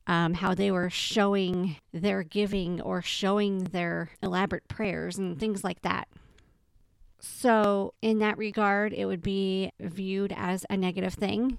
um, 0.09 0.35
how 0.35 0.53
they 0.55 0.73
were 0.73 0.91
showing 0.91 1.77
their 1.93 2.25
giving 2.25 2.81
or 2.81 3.03
showing 3.03 3.65
their 3.65 4.11
elaborate 4.21 4.67
prayers 4.67 5.17
and 5.17 5.39
things 5.39 5.63
like 5.63 5.83
that. 5.83 6.09
So, 7.21 7.95
in 8.03 8.19
that 8.19 8.37
regard, 8.37 8.93
it 8.93 9.05
would 9.05 9.23
be 9.23 9.71
viewed 9.79 10.33
as 10.37 10.67
a 10.69 10.77
negative 10.77 11.15
thing. 11.15 11.59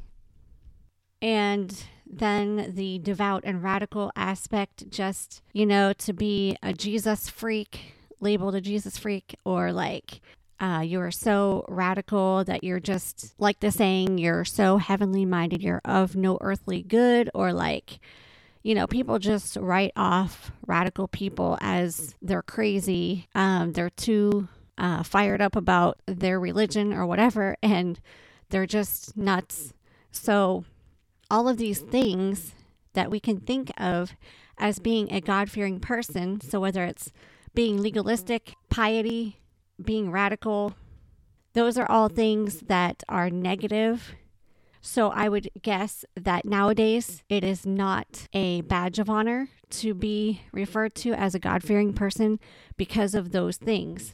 And 1.21 1.73
then 2.19 2.73
the 2.75 2.99
devout 2.99 3.43
and 3.45 3.63
radical 3.63 4.11
aspect, 4.15 4.89
just, 4.89 5.41
you 5.51 5.65
know, 5.65 5.93
to 5.93 6.13
be 6.13 6.55
a 6.63 6.73
Jesus 6.73 7.29
freak, 7.29 7.95
labeled 8.19 8.55
a 8.55 8.61
Jesus 8.61 8.97
freak, 8.97 9.35
or 9.45 9.71
like 9.71 10.21
uh, 10.59 10.81
you 10.81 10.99
are 11.01 11.11
so 11.11 11.65
radical 11.67 12.43
that 12.45 12.63
you're 12.63 12.79
just 12.79 13.33
like 13.37 13.59
the 13.59 13.71
saying, 13.71 14.17
you're 14.17 14.45
so 14.45 14.77
heavenly 14.77 15.25
minded, 15.25 15.61
you're 15.61 15.81
of 15.83 16.15
no 16.15 16.37
earthly 16.39 16.81
good, 16.81 17.29
or 17.33 17.51
like, 17.51 17.99
you 18.61 18.73
know, 18.73 18.87
people 18.87 19.19
just 19.19 19.57
write 19.57 19.91
off 19.97 20.51
radical 20.65 21.07
people 21.07 21.57
as 21.59 22.15
they're 22.21 22.41
crazy, 22.41 23.27
um, 23.35 23.73
they're 23.73 23.89
too 23.89 24.47
uh, 24.77 25.03
fired 25.03 25.41
up 25.41 25.55
about 25.55 25.99
their 26.05 26.39
religion 26.39 26.93
or 26.93 27.05
whatever, 27.05 27.57
and 27.61 27.99
they're 28.49 28.65
just 28.65 29.17
nuts. 29.17 29.73
So, 30.11 30.63
all 31.33 31.47
of 31.47 31.57
these 31.57 31.79
things 31.79 32.53
that 32.93 33.09
we 33.09 33.19
can 33.19 33.39
think 33.39 33.71
of 33.75 34.13
as 34.59 34.77
being 34.77 35.11
a 35.11 35.19
God 35.19 35.49
fearing 35.49 35.79
person, 35.79 36.39
so 36.39 36.59
whether 36.59 36.83
it's 36.83 37.11
being 37.55 37.81
legalistic, 37.81 38.53
piety, 38.69 39.39
being 39.83 40.11
radical, 40.11 40.75
those 41.53 41.75
are 41.75 41.89
all 41.89 42.07
things 42.07 42.59
that 42.67 43.01
are 43.09 43.31
negative. 43.31 44.13
So 44.79 45.09
I 45.09 45.27
would 45.27 45.49
guess 45.63 46.05
that 46.15 46.45
nowadays 46.45 47.23
it 47.29 47.43
is 47.43 47.65
not 47.65 48.27
a 48.31 48.61
badge 48.61 48.99
of 48.99 49.09
honor 49.09 49.49
to 49.71 49.95
be 49.95 50.41
referred 50.51 50.93
to 50.95 51.13
as 51.13 51.33
a 51.33 51.39
God 51.39 51.63
fearing 51.63 51.93
person 51.93 52.39
because 52.77 53.15
of 53.15 53.31
those 53.31 53.57
things. 53.57 54.13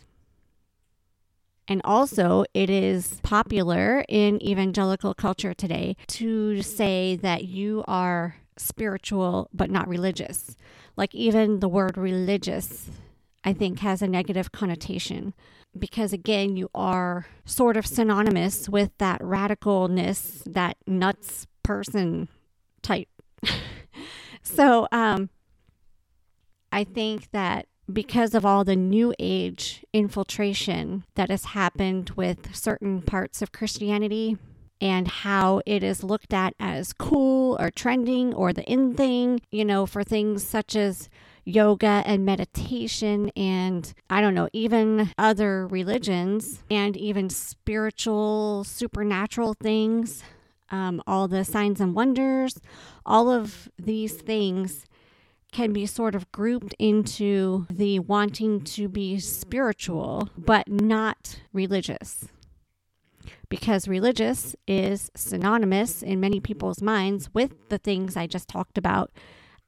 And 1.70 1.82
also, 1.86 2.46
it 2.56 2.68
is 2.68 3.20
popular 3.22 4.04
in 4.10 4.42
evangelical 4.44 5.14
culture 5.14 5.54
today 5.54 5.96
to 6.08 6.64
say 6.64 7.16
that 7.18 7.46
you 7.46 7.84
are 7.88 8.38
spiritual 8.58 9.50
but 9.54 9.70
not 9.70 9.88
religious. 9.88 10.58
Like, 10.98 11.14
even 11.14 11.60
the 11.60 11.70
word 11.70 11.96
religious, 11.96 12.90
I 13.44 13.54
think, 13.54 13.80
has 13.80 14.02
a 14.02 14.08
negative 14.08 14.52
connotation 14.52 15.36
because, 15.78 16.12
again, 16.12 16.58
you 16.58 16.72
are 16.74 17.28
sort 17.46 17.78
of 17.78 17.86
synonymous 17.86 18.68
with 18.68 18.90
that 18.98 19.22
radicalness, 19.22 20.52
that 20.52 20.76
nuts 20.88 21.46
person 21.62 22.30
type. 22.82 23.10
so, 24.42 24.88
um, 24.92 25.30
I 26.72 26.84
think 26.84 27.30
that 27.30 27.68
because 27.91 28.34
of 28.34 28.46
all 28.46 28.63
the 28.63 28.75
new 28.75 29.13
age 29.19 29.84
infiltration 29.93 31.03
that 31.15 31.29
has 31.29 31.46
happened 31.46 32.12
with 32.12 32.55
certain 32.55 33.01
parts 33.01 33.41
of 33.41 33.51
Christianity 33.51 34.38
and 34.81 35.08
how 35.08 35.62
it 35.65 35.84
is 35.84 36.03
looked 36.03 36.34
at 36.34 36.53
as 36.60 36.93
cool 36.93 37.58
or 37.60 37.69
trending 37.69 38.34
or 38.34 38.53
the 38.53 38.63
in 38.63 38.93
thing, 38.93 39.41
you 39.51 39.65
know, 39.65 39.86
for 39.86 40.03
things 40.03 40.43
such 40.43 40.75
as 40.75 41.10
yoga 41.43 42.03
and 42.05 42.25
meditation 42.25 43.31
and 43.36 43.93
I 44.10 44.22
don't 44.22 44.36
know, 44.36 44.50
even 44.53 45.12
other 45.17 45.67
religions 45.67 46.63
and 46.69 46.96
even 46.96 47.29
spiritual, 47.29 48.63
supernatural 48.63 49.55
things, 49.55 50.24
um, 50.69 51.01
all 51.08 51.27
the 51.27 51.43
signs 51.43 51.81
and 51.81 51.96
wonders, 51.96 52.60
all 53.05 53.29
of 53.29 53.69
these 53.77 54.13
things 54.13 54.86
can 55.51 55.74
be 55.74 55.86
sort 55.86 56.15
of 56.15 56.32
grouped 56.32 56.75
into 56.77 57.65
the 57.70 58.00
wanting 58.00 58.62
to 58.62 58.88
be 58.88 59.20
spiritual 59.20 60.29
but 60.38 60.68
not 60.70 61.41
religious. 61.53 62.27
Because 63.50 63.88
religious 63.88 64.56
is 64.68 65.10
synonymous 65.15 66.03
in 66.03 66.20
many 66.20 66.39
people's 66.39 66.82
minds 66.82 67.29
with 67.34 67.70
the 67.70 67.79
things 67.79 68.15
I 68.15 68.27
just 68.27 68.48
talked 68.48 68.77
about, 68.77 69.12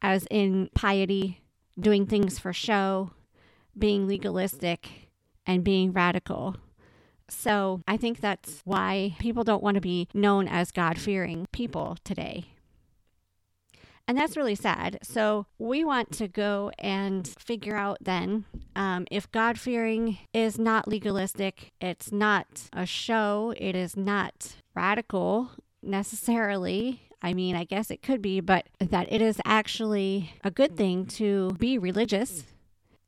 as 0.01 0.27
in 0.29 0.69
piety, 0.75 1.41
doing 1.79 2.05
things 2.05 2.38
for 2.38 2.53
show, 2.53 3.11
being 3.77 4.07
legalistic, 4.07 5.09
and 5.47 5.63
being 5.63 5.93
radical. 5.93 6.55
So 7.27 7.81
I 7.88 7.97
think 7.97 8.19
that's 8.19 8.61
why 8.65 9.15
people 9.19 9.43
don't 9.43 9.63
want 9.63 9.75
to 9.75 9.81
be 9.81 10.07
known 10.13 10.47
as 10.47 10.71
God 10.71 11.00
fearing 11.00 11.47
people 11.51 11.97
today. 12.03 12.50
And 14.12 14.18
that's 14.18 14.36
really 14.36 14.56
sad. 14.56 15.00
So 15.03 15.46
we 15.58 15.86
want 15.86 16.12
to 16.18 16.27
go 16.27 16.70
and 16.77 17.25
figure 17.39 17.77
out 17.77 17.98
then 18.01 18.44
um, 18.75 19.08
if 19.10 19.32
God 19.32 19.58
fearing 19.58 20.18
is 20.34 20.60
not 20.60 20.86
legalistic, 20.86 21.72
it's 21.80 22.12
not 22.12 22.63
a 22.74 22.86
show, 22.86 23.53
it 23.56 23.74
is 23.74 23.96
not 23.96 24.58
radical 24.75 25.51
necessarily. 25.82 27.03
I 27.22 27.34
mean, 27.34 27.56
I 27.56 27.63
guess 27.63 27.89
it 27.89 28.01
could 28.01 28.22
be, 28.22 28.41
but 28.41 28.68
that 28.82 29.10
it 29.10 29.22
is 29.22 29.39
actually 29.46 30.34
a 30.44 30.51
good 30.51 30.75
thing 30.75 31.06
to 31.06 31.51
be 31.51 31.77
religious 31.77 32.44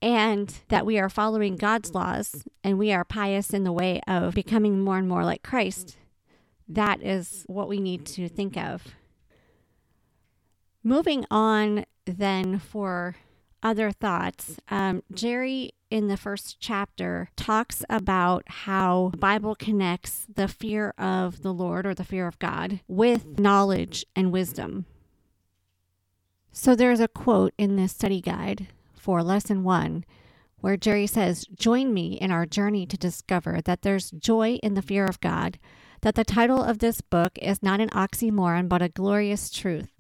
and 0.02 0.56
that 0.70 0.86
we 0.86 1.00
are 1.00 1.10
following 1.10 1.58
God's 1.58 1.94
laws 1.94 2.46
and 2.64 2.80
we 2.80 2.94
are 2.94 3.04
pious 3.04 3.50
in 3.50 3.66
the 3.66 3.74
way 3.74 4.00
of 4.08 4.36
becoming 4.36 4.80
more 4.80 5.00
and 5.00 5.10
more 5.10 5.26
like 5.26 5.44
Christ. 5.44 5.98
That 6.70 7.04
is 7.04 7.44
what 7.48 7.68
we 7.68 7.82
need 7.82 8.06
to 8.06 8.30
think 8.30 8.56
of. 8.56 8.96
Moving 10.86 11.26
on 11.32 11.86
then 12.06 12.60
for 12.60 13.16
other 13.62 13.92
thoughts, 13.92 14.58
um, 14.70 15.02
Jerry 15.14 15.72
in 15.90 16.10
the 16.10 16.18
first 16.18 16.60
chapter 16.60 17.30
talks 17.38 17.86
about 17.90 18.44
how 18.48 19.12
Bible 19.18 19.56
connects 19.56 20.28
the 20.34 20.50
fear 20.50 20.94
of 20.98 21.42
the 21.42 21.54
Lord 21.54 21.86
or 21.86 21.94
the 21.94 22.04
fear 22.04 22.28
of 22.28 22.38
God 22.38 22.82
with 22.90 23.40
knowledge 23.40 24.06
and 24.14 24.34
wisdom. 24.34 24.86
So 26.52 26.76
there's 26.76 27.00
a 27.00 27.08
quote 27.08 27.54
in 27.58 27.78
this 27.78 27.94
study 27.94 28.20
guide 28.20 28.68
for 28.94 29.24
lesson 29.24 29.64
one 29.64 30.04
where 30.60 30.76
Jerry 30.76 31.08
says, 31.08 31.46
Join 31.46 31.94
me 31.94 32.14
in 32.14 32.30
our 32.30 32.46
journey 32.46 32.86
to 32.88 32.98
discover 32.98 33.62
that 33.64 33.84
there's 33.84 34.12
joy 34.12 34.56
in 34.62 34.74
the 34.74 34.82
fear 34.82 35.06
of 35.06 35.22
God, 35.22 35.60
that 36.02 36.16
the 36.16 36.26
title 36.26 36.62
of 36.62 36.80
this 36.80 37.00
book 37.00 37.38
is 37.42 37.64
not 37.64 37.80
an 37.80 37.90
oxymoron 37.92 38.68
but 38.68 38.82
a 38.82 38.90
glorious 38.90 39.50
truth 39.50 39.93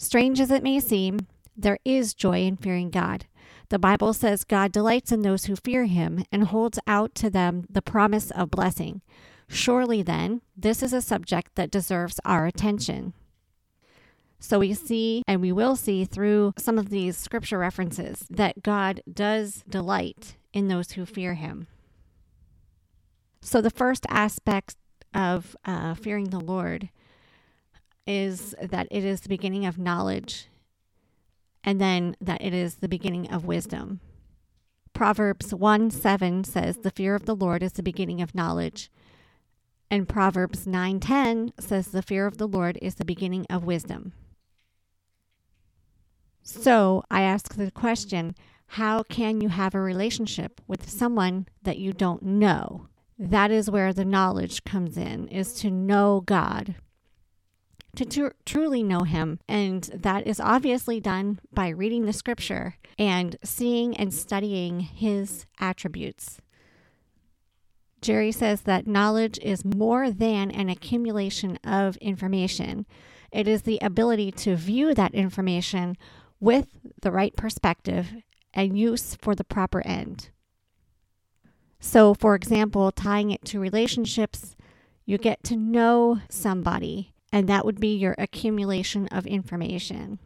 Strange 0.00 0.40
as 0.40 0.50
it 0.50 0.62
may 0.62 0.80
seem, 0.80 1.26
there 1.54 1.78
is 1.84 2.14
joy 2.14 2.40
in 2.40 2.56
fearing 2.56 2.88
God. 2.88 3.26
The 3.68 3.78
Bible 3.78 4.14
says 4.14 4.44
God 4.44 4.72
delights 4.72 5.12
in 5.12 5.20
those 5.20 5.44
who 5.44 5.56
fear 5.56 5.84
him 5.84 6.24
and 6.32 6.44
holds 6.44 6.78
out 6.86 7.14
to 7.16 7.28
them 7.28 7.66
the 7.68 7.82
promise 7.82 8.30
of 8.30 8.50
blessing. 8.50 9.02
Surely, 9.46 10.02
then, 10.02 10.40
this 10.56 10.82
is 10.82 10.94
a 10.94 11.02
subject 11.02 11.54
that 11.56 11.70
deserves 11.70 12.18
our 12.24 12.46
attention. 12.46 13.12
So 14.38 14.60
we 14.60 14.72
see, 14.72 15.22
and 15.28 15.42
we 15.42 15.52
will 15.52 15.76
see 15.76 16.06
through 16.06 16.54
some 16.56 16.78
of 16.78 16.88
these 16.88 17.18
scripture 17.18 17.58
references, 17.58 18.24
that 18.30 18.62
God 18.62 19.02
does 19.12 19.62
delight 19.68 20.38
in 20.54 20.68
those 20.68 20.92
who 20.92 21.04
fear 21.04 21.34
him. 21.34 21.66
So 23.42 23.60
the 23.60 23.68
first 23.68 24.06
aspect 24.08 24.76
of 25.12 25.54
uh, 25.66 25.92
fearing 25.92 26.30
the 26.30 26.40
Lord 26.40 26.88
is 28.06 28.54
that 28.60 28.88
it 28.90 29.04
is 29.04 29.20
the 29.20 29.28
beginning 29.28 29.66
of 29.66 29.78
knowledge 29.78 30.48
and 31.62 31.80
then 31.80 32.16
that 32.20 32.42
it 32.42 32.54
is 32.54 32.76
the 32.76 32.88
beginning 32.88 33.30
of 33.30 33.44
wisdom. 33.44 34.00
Proverbs 34.92 35.54
1 35.54 35.90
7 35.90 36.44
says, 36.44 36.78
The 36.78 36.90
fear 36.90 37.14
of 37.14 37.26
the 37.26 37.36
Lord 37.36 37.62
is 37.62 37.72
the 37.72 37.82
beginning 37.82 38.20
of 38.20 38.34
knowledge. 38.34 38.90
And 39.90 40.08
Proverbs 40.08 40.66
9:10 40.66 41.50
says 41.58 41.88
the 41.88 42.02
fear 42.02 42.26
of 42.26 42.38
the 42.38 42.46
Lord 42.46 42.78
is 42.80 42.94
the 42.94 43.04
beginning 43.04 43.44
of 43.50 43.64
wisdom. 43.64 44.12
So, 46.42 47.02
I 47.10 47.22
ask 47.22 47.54
the 47.54 47.72
question, 47.72 48.34
how 48.66 49.02
can 49.02 49.40
you 49.40 49.48
have 49.48 49.74
a 49.74 49.80
relationship 49.80 50.60
with 50.68 50.88
someone 50.88 51.46
that 51.62 51.78
you 51.78 51.92
don't 51.92 52.22
know? 52.22 52.86
That 53.18 53.50
is 53.50 53.70
where 53.70 53.92
the 53.92 54.04
knowledge 54.04 54.64
comes 54.64 54.96
in, 54.96 55.26
is 55.28 55.54
to 55.54 55.70
know 55.70 56.22
God 56.24 56.76
to 57.96 58.04
tr- 58.04 58.36
truly 58.44 58.82
know 58.82 59.00
Him. 59.00 59.38
And 59.48 59.84
that 59.94 60.26
is 60.26 60.40
obviously 60.40 61.00
done 61.00 61.40
by 61.52 61.68
reading 61.68 62.06
the 62.06 62.12
scripture 62.12 62.76
and 62.98 63.36
seeing 63.42 63.96
and 63.96 64.12
studying 64.12 64.80
His 64.80 65.46
attributes. 65.58 66.40
Jerry 68.00 68.32
says 68.32 68.62
that 68.62 68.86
knowledge 68.86 69.38
is 69.42 69.64
more 69.64 70.10
than 70.10 70.50
an 70.50 70.68
accumulation 70.68 71.58
of 71.64 71.96
information. 71.98 72.86
It 73.30 73.46
is 73.46 73.62
the 73.62 73.78
ability 73.82 74.32
to 74.32 74.56
view 74.56 74.94
that 74.94 75.14
information 75.14 75.96
with 76.40 76.68
the 77.02 77.12
right 77.12 77.36
perspective 77.36 78.14
and 78.54 78.78
use 78.78 79.16
for 79.20 79.34
the 79.34 79.44
proper 79.44 79.86
end. 79.86 80.30
So, 81.78 82.14
for 82.14 82.34
example, 82.34 82.90
tying 82.90 83.30
it 83.30 83.44
to 83.46 83.60
relationships, 83.60 84.56
you 85.06 85.18
get 85.18 85.42
to 85.44 85.56
know 85.56 86.20
somebody 86.28 87.12
and 87.32 87.48
that 87.48 87.64
would 87.64 87.80
be 87.80 87.96
your 87.96 88.14
accumulation 88.18 89.06
of 89.08 89.26
information. 89.26 90.18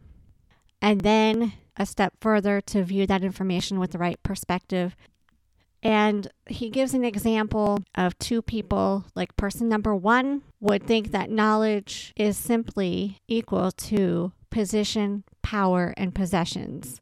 And 0.81 1.01
then 1.01 1.53
a 1.77 1.85
step 1.85 2.13
further 2.21 2.61
to 2.61 2.83
view 2.83 3.07
that 3.07 3.23
information 3.23 3.79
with 3.79 3.91
the 3.91 3.97
right 3.97 4.21
perspective 4.23 4.95
And 5.83 6.27
he 6.47 6.69
gives 6.71 6.93
an 6.95 7.05
example 7.05 7.79
of 7.93 8.17
two 8.17 8.41
people. 8.41 9.05
Like, 9.13 9.35
person 9.37 9.69
number 9.69 9.95
one 9.95 10.41
would 10.59 10.87
think 10.87 11.11
that 11.11 11.29
knowledge 11.29 12.11
is 12.15 12.37
simply 12.37 13.19
equal 13.27 13.71
to 13.71 14.31
position, 14.49 15.23
power, 15.43 15.93
and 15.95 16.15
possessions. 16.15 17.01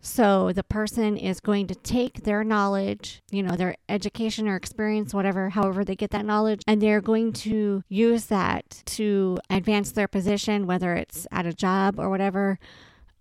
So 0.00 0.52
the 0.52 0.62
person 0.62 1.16
is 1.16 1.40
going 1.40 1.66
to 1.66 1.74
take 1.74 2.22
their 2.22 2.44
knowledge, 2.44 3.22
you 3.30 3.42
know, 3.42 3.56
their 3.56 3.76
education 3.88 4.46
or 4.46 4.54
experience, 4.54 5.12
whatever, 5.12 5.50
however 5.50 5.84
they 5.84 5.96
get 5.96 6.10
that 6.10 6.24
knowledge, 6.24 6.62
and 6.66 6.80
they're 6.80 7.00
going 7.00 7.32
to 7.32 7.82
use 7.88 8.26
that 8.26 8.82
to 8.86 9.38
advance 9.50 9.90
their 9.92 10.06
position, 10.06 10.66
whether 10.66 10.94
it's 10.94 11.26
at 11.32 11.46
a 11.46 11.52
job 11.52 11.98
or 11.98 12.08
whatever, 12.08 12.58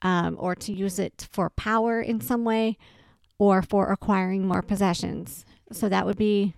um, 0.04 0.36
or 0.40 0.54
to 0.56 0.72
use 0.72 1.00
it 1.00 1.28
for 1.32 1.50
power 1.50 2.02
in 2.02 2.22
some 2.22 2.44
way, 2.44 2.78
or 3.40 3.62
for 3.62 3.92
acquiring 3.92 4.48
more 4.48 4.62
possessions. 4.62 5.46
So 5.72 5.90
that 5.90 6.06
would 6.06 6.18
be 6.18 6.54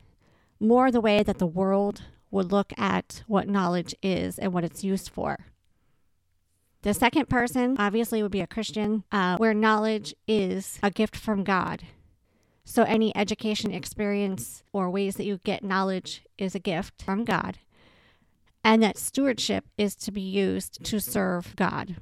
more 0.60 0.92
the 0.92 1.02
way 1.02 1.24
that 1.24 1.38
the 1.38 1.48
world 1.48 2.02
would 2.32 2.52
look 2.52 2.74
at 2.78 3.24
what 3.28 3.48
knowledge 3.48 3.96
is 4.04 4.38
and 4.38 4.52
what 4.52 4.64
it's 4.66 4.84
used 4.84 5.10
for. 5.10 5.38
The 6.84 6.94
second 6.94 7.28
person 7.28 7.76
obviously 7.80 8.22
would 8.22 8.32
be 8.32 8.42
a 8.42 8.48
Christian, 8.48 9.04
uh, 9.12 9.38
where 9.38 9.54
knowledge 9.54 10.16
is 10.28 10.80
a 10.84 10.92
gift 10.92 11.16
from 11.16 11.44
God. 11.44 11.84
So 12.64 12.84
any 12.84 13.16
education, 13.16 13.72
experience, 13.72 14.64
or 14.74 14.90
ways 14.90 15.16
that 15.16 15.26
you 15.26 15.40
get 15.44 15.64
knowledge 15.64 16.24
is 16.38 16.54
a 16.54 16.60
gift 16.60 17.02
from 17.02 17.24
God. 17.24 17.60
And 18.64 18.84
that 18.84 18.98
stewardship 18.98 19.66
is 19.78 19.96
to 19.96 20.12
be 20.12 20.22
used 20.22 20.84
to 20.86 21.00
serve 21.00 21.56
God. 21.56 21.96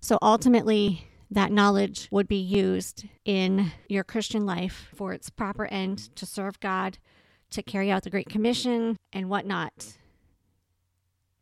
So 0.00 0.18
ultimately, 0.20 1.08
that 1.30 1.52
knowledge 1.52 2.08
would 2.10 2.26
be 2.26 2.40
used 2.40 3.04
in 3.24 3.72
your 3.88 4.02
Christian 4.02 4.44
life 4.44 4.88
for 4.94 5.12
its 5.12 5.30
proper 5.30 5.66
end 5.66 6.14
to 6.16 6.26
serve 6.26 6.58
God, 6.60 6.98
to 7.50 7.62
carry 7.62 7.90
out 7.90 8.02
the 8.02 8.10
Great 8.10 8.28
Commission, 8.28 8.96
and 9.12 9.28
whatnot. 9.28 9.96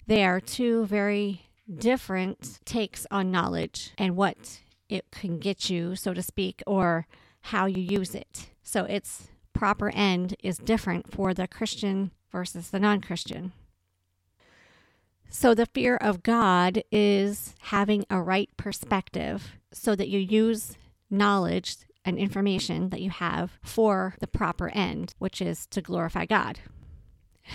They 0.06 0.24
are 0.24 0.40
two 0.40 0.86
very 0.86 1.45
different 1.72 2.60
takes 2.64 3.06
on 3.10 3.30
knowledge 3.30 3.92
and 3.98 4.16
what 4.16 4.60
it 4.88 5.10
can 5.10 5.38
get 5.38 5.68
you, 5.68 5.96
so 5.96 6.14
to 6.14 6.22
speak, 6.22 6.62
or 6.66 7.06
how 7.42 7.66
you 7.66 7.82
use 7.82 8.14
it. 8.14 8.50
So 8.62 8.84
its 8.84 9.28
proper 9.52 9.90
end 9.90 10.36
is 10.42 10.58
different 10.58 11.12
for 11.12 11.34
the 11.34 11.46
Christian 11.46 12.12
versus 12.30 12.70
the 12.70 12.80
non 12.80 13.00
Christian. 13.00 13.52
So 15.28 15.54
the 15.54 15.66
fear 15.66 15.96
of 15.96 16.22
God 16.22 16.82
is 16.92 17.54
having 17.58 18.04
a 18.08 18.22
right 18.22 18.48
perspective 18.56 19.56
so 19.72 19.96
that 19.96 20.08
you 20.08 20.18
use 20.18 20.76
knowledge 21.10 21.76
and 22.04 22.18
information 22.18 22.90
that 22.90 23.00
you 23.00 23.10
have 23.10 23.58
for 23.62 24.14
the 24.20 24.28
proper 24.28 24.68
end, 24.68 25.14
which 25.18 25.42
is 25.42 25.66
to 25.68 25.82
glorify 25.82 26.24
God. 26.24 26.60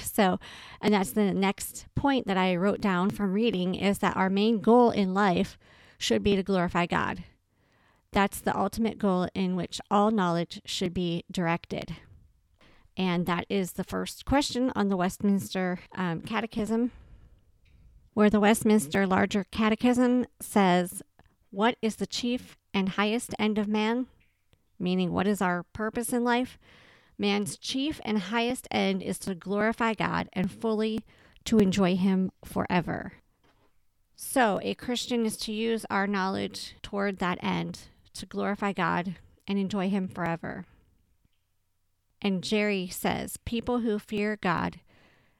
So, 0.01 0.39
and 0.81 0.93
that's 0.93 1.11
the 1.11 1.33
next 1.33 1.85
point 1.95 2.27
that 2.27 2.37
I 2.37 2.55
wrote 2.55 2.81
down 2.81 3.09
from 3.09 3.33
reading 3.33 3.75
is 3.75 3.99
that 3.99 4.15
our 4.15 4.29
main 4.29 4.59
goal 4.59 4.91
in 4.91 5.13
life 5.13 5.57
should 5.97 6.23
be 6.23 6.35
to 6.35 6.43
glorify 6.43 6.85
God. 6.85 7.23
That's 8.11 8.41
the 8.41 8.57
ultimate 8.57 8.97
goal 8.97 9.27
in 9.33 9.55
which 9.55 9.79
all 9.89 10.11
knowledge 10.11 10.61
should 10.65 10.93
be 10.93 11.23
directed. 11.31 11.95
And 12.97 13.25
that 13.25 13.45
is 13.49 13.73
the 13.73 13.85
first 13.85 14.25
question 14.25 14.71
on 14.75 14.89
the 14.89 14.97
Westminster 14.97 15.79
um, 15.95 16.21
Catechism, 16.21 16.91
where 18.13 18.29
the 18.29 18.41
Westminster 18.41 19.07
Larger 19.07 19.45
Catechism 19.45 20.25
says, 20.41 21.01
What 21.51 21.77
is 21.81 21.95
the 21.95 22.07
chief 22.07 22.57
and 22.73 22.89
highest 22.89 23.33
end 23.39 23.57
of 23.57 23.67
man? 23.67 24.07
Meaning, 24.77 25.13
what 25.13 25.27
is 25.27 25.41
our 25.41 25.63
purpose 25.71 26.11
in 26.11 26.23
life? 26.23 26.57
Man's 27.21 27.55
chief 27.55 28.01
and 28.03 28.17
highest 28.17 28.67
end 28.71 29.03
is 29.03 29.19
to 29.19 29.35
glorify 29.35 29.93
God 29.93 30.27
and 30.33 30.51
fully 30.51 31.01
to 31.45 31.59
enjoy 31.59 31.95
Him 31.95 32.31
forever. 32.43 33.13
So, 34.15 34.59
a 34.63 34.73
Christian 34.73 35.23
is 35.23 35.37
to 35.37 35.51
use 35.51 35.85
our 35.91 36.07
knowledge 36.07 36.75
toward 36.81 37.19
that 37.19 37.37
end 37.43 37.81
to 38.15 38.25
glorify 38.25 38.73
God 38.73 39.17
and 39.47 39.59
enjoy 39.59 39.87
Him 39.87 40.07
forever. 40.07 40.65
And 42.23 42.43
Jerry 42.43 42.87
says 42.87 43.37
people 43.45 43.81
who 43.81 43.99
fear 43.99 44.39
God 44.41 44.79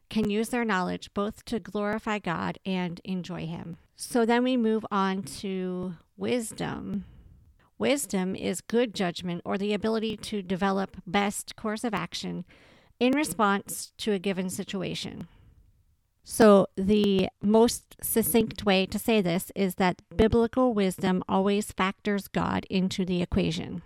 can 0.08 0.30
use 0.30 0.50
their 0.50 0.66
knowledge 0.66 1.12
both 1.16 1.44
to 1.46 1.60
glorify 1.60 2.20
God 2.20 2.60
and 2.64 3.02
enjoy 3.04 3.48
Him. 3.48 3.78
So 3.96 4.24
then 4.24 4.44
we 4.44 4.56
move 4.56 4.86
on 4.92 5.24
to 5.24 5.96
wisdom. 6.16 7.06
Wisdom 7.82 8.36
is 8.36 8.62
good 8.62 8.94
judgment 8.94 9.42
or 9.44 9.58
the 9.58 9.74
ability 9.74 10.16
to 10.16 10.44
develop 10.44 10.98
best 11.08 11.56
course 11.56 11.84
of 11.84 11.96
action 11.96 12.46
in 13.00 13.14
response 13.14 13.92
to 13.98 14.12
a 14.12 14.20
given 14.20 14.52
situation. 14.52 15.28
So, 16.24 16.68
the 16.78 17.30
most 17.42 17.96
succinct 18.00 18.64
way 18.66 18.86
to 18.86 19.00
say 19.00 19.20
this 19.20 19.52
is 19.56 19.76
that 19.76 20.04
biblical 20.16 20.76
wisdom 20.76 21.24
always 21.28 21.72
factors 21.72 22.28
God 22.28 22.68
into 22.70 23.04
the 23.04 23.24
equation. 23.24 23.82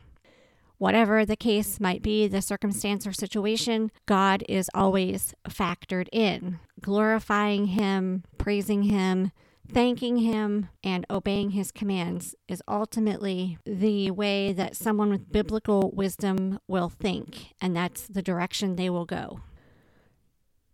Whatever 0.77 1.25
the 1.25 1.37
case 1.37 1.79
might 1.79 2.01
be, 2.01 2.27
the 2.27 2.41
circumstance 2.41 3.07
or 3.07 3.13
situation, 3.13 3.91
God 4.05 4.43
is 4.49 4.69
always 4.73 5.33
factored 5.47 6.09
in. 6.11 6.59
Glorifying 6.81 7.67
Him, 7.67 8.25
praising 8.37 8.83
Him, 8.83 9.31
thanking 9.71 10.17
him 10.17 10.69
and 10.83 11.05
obeying 11.09 11.51
his 11.51 11.71
commands 11.71 12.35
is 12.47 12.61
ultimately 12.67 13.57
the 13.65 14.11
way 14.11 14.53
that 14.53 14.75
someone 14.75 15.09
with 15.09 15.31
biblical 15.31 15.91
wisdom 15.93 16.59
will 16.67 16.89
think, 16.89 17.53
and 17.61 17.75
that's 17.75 18.07
the 18.07 18.21
direction 18.21 18.75
they 18.75 18.89
will 18.89 19.05
go. 19.05 19.39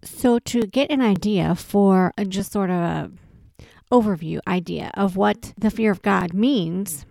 So, 0.04 0.40
to 0.40 0.66
get 0.66 0.90
an 0.90 1.02
idea 1.02 1.54
for 1.54 2.12
just 2.28 2.52
sort 2.52 2.72
of 2.72 2.76
a 2.76 3.12
overview 3.92 4.40
idea 4.48 4.90
of 4.96 5.16
what 5.18 5.54
the 5.58 5.70
fear 5.70 5.92
of 5.92 6.02
God 6.02 6.34
means, 6.34 7.06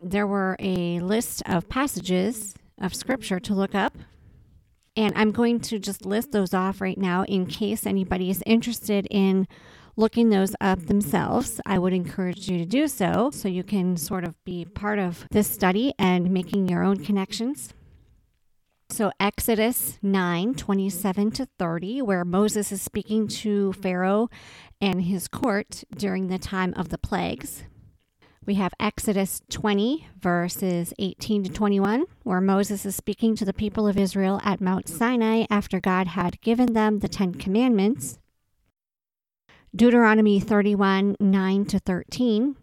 there 0.00 0.26
were 0.26 0.56
a 0.58 0.98
list 1.00 1.42
of 1.46 1.68
passages 1.68 2.54
of 2.80 2.94
scripture 2.94 3.38
to 3.40 3.54
look 3.54 3.74
up. 3.74 3.96
And 4.96 5.12
I'm 5.16 5.32
going 5.32 5.60
to 5.60 5.78
just 5.78 6.06
list 6.06 6.32
those 6.32 6.54
off 6.54 6.80
right 6.80 6.98
now 6.98 7.24
in 7.24 7.46
case 7.46 7.86
anybody 7.86 8.30
is 8.30 8.42
interested 8.46 9.06
in 9.10 9.48
looking 9.96 10.30
those 10.30 10.54
up 10.60 10.86
themselves, 10.86 11.60
I 11.66 11.78
would 11.78 11.92
encourage 11.92 12.48
you 12.48 12.58
to 12.58 12.64
do 12.64 12.88
so 12.88 13.30
so 13.32 13.48
you 13.48 13.62
can 13.62 13.96
sort 13.96 14.24
of 14.24 14.42
be 14.44 14.64
part 14.64 14.98
of 14.98 15.26
this 15.30 15.48
study 15.48 15.94
and 15.98 16.30
making 16.30 16.68
your 16.68 16.82
own 16.82 16.98
connections. 17.04 17.72
So, 18.90 19.10
Exodus 19.18 19.98
9 20.02 20.54
27 20.54 21.30
to 21.32 21.48
30, 21.58 22.02
where 22.02 22.24
Moses 22.24 22.70
is 22.70 22.82
speaking 22.82 23.26
to 23.28 23.72
Pharaoh 23.72 24.28
and 24.80 25.02
his 25.02 25.26
court 25.26 25.84
during 25.96 26.28
the 26.28 26.38
time 26.38 26.74
of 26.76 26.90
the 26.90 26.98
plagues. 26.98 27.64
We 28.46 28.54
have 28.56 28.74
Exodus 28.78 29.40
20, 29.50 30.06
verses 30.20 30.92
18 30.98 31.44
to 31.44 31.50
21, 31.50 32.04
where 32.24 32.42
Moses 32.42 32.84
is 32.84 32.94
speaking 32.94 33.34
to 33.36 33.44
the 33.46 33.54
people 33.54 33.88
of 33.88 33.96
Israel 33.96 34.38
at 34.44 34.60
Mount 34.60 34.86
Sinai 34.86 35.46
after 35.48 35.80
God 35.80 36.08
had 36.08 36.40
given 36.42 36.74
them 36.74 36.98
the 36.98 37.08
Ten 37.08 37.32
Commandments. 37.32 38.18
Deuteronomy 39.76 40.38
31 40.38 41.16
9 41.18 41.64
to 41.64 41.80
13. 41.80 42.54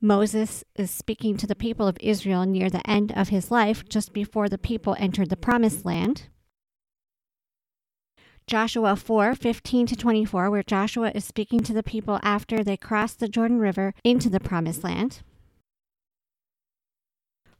Moses 0.00 0.64
is 0.76 0.90
speaking 0.90 1.36
to 1.36 1.46
the 1.46 1.54
people 1.54 1.86
of 1.86 1.98
Israel 2.00 2.46
near 2.46 2.70
the 2.70 2.88
end 2.88 3.12
of 3.12 3.28
his 3.28 3.50
life, 3.50 3.86
just 3.86 4.14
before 4.14 4.48
the 4.48 4.56
people 4.56 4.96
entered 4.98 5.28
the 5.28 5.36
promised 5.36 5.84
land. 5.84 6.28
Joshua 8.46 8.96
4 8.96 9.34
15 9.34 9.88
to 9.88 9.96
24, 9.96 10.50
where 10.50 10.62
Joshua 10.62 11.12
is 11.14 11.26
speaking 11.26 11.60
to 11.60 11.74
the 11.74 11.82
people 11.82 12.18
after 12.22 12.64
they 12.64 12.78
crossed 12.78 13.20
the 13.20 13.28
Jordan 13.28 13.58
River 13.58 13.92
into 14.02 14.30
the 14.30 14.40
promised 14.40 14.82
land. 14.82 15.20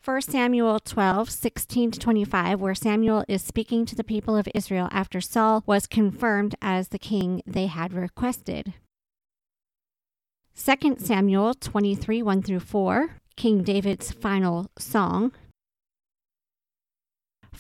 1 0.03 0.23
Samuel 0.23 0.81
12, 0.81 1.29
16 1.29 1.91
to 1.91 1.99
25, 1.99 2.59
where 2.59 2.75
Samuel 2.75 3.23
is 3.29 3.43
speaking 3.43 3.85
to 3.85 3.95
the 3.95 4.05
people 4.05 4.35
of 4.35 4.49
Israel 4.55 4.89
after 4.91 5.21
Saul 5.21 5.63
was 5.67 5.87
confirmed 5.87 6.55
as 6.63 6.89
the 6.89 6.99
king 6.99 7.43
they 7.47 7.67
had 7.67 7.93
requested. 7.93 8.73
2 10.57 10.97
Samuel 10.99 11.55
23 11.55 12.23
1 12.23 12.43
through 12.43 12.61
4, 12.61 13.17
King 13.37 13.65
David's 13.65 14.13
final 14.13 14.71
song. 14.79 15.33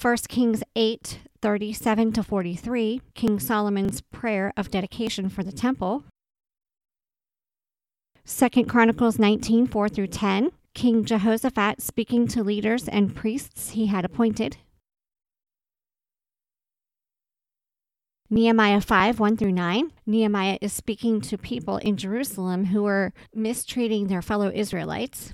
1 0.00 0.16
Kings 0.28 0.62
8 0.76 1.18
37 1.42 2.12
to 2.12 2.22
43, 2.22 3.00
King 3.14 3.40
Solomon's 3.40 4.00
prayer 4.00 4.52
of 4.56 4.70
dedication 4.70 5.28
for 5.28 5.42
the 5.42 5.52
temple. 5.52 6.04
2 8.26 8.64
Chronicles 8.64 9.18
19 9.18 9.66
4 9.66 9.88
through 9.88 10.06
10, 10.06 10.52
King 10.72 11.04
Jehoshaphat 11.04 11.82
speaking 11.82 12.28
to 12.28 12.44
leaders 12.44 12.88
and 12.88 13.14
priests 13.14 13.70
he 13.70 13.86
had 13.86 14.04
appointed. 14.04 14.58
Nehemiah 18.34 18.80
5 18.80 19.20
1 19.20 19.36
through 19.36 19.52
9. 19.52 19.92
Nehemiah 20.06 20.58
is 20.60 20.72
speaking 20.72 21.20
to 21.20 21.38
people 21.38 21.76
in 21.76 21.96
Jerusalem 21.96 22.66
who 22.66 22.82
were 22.82 23.12
mistreating 23.32 24.08
their 24.08 24.22
fellow 24.22 24.50
Israelites. 24.52 25.32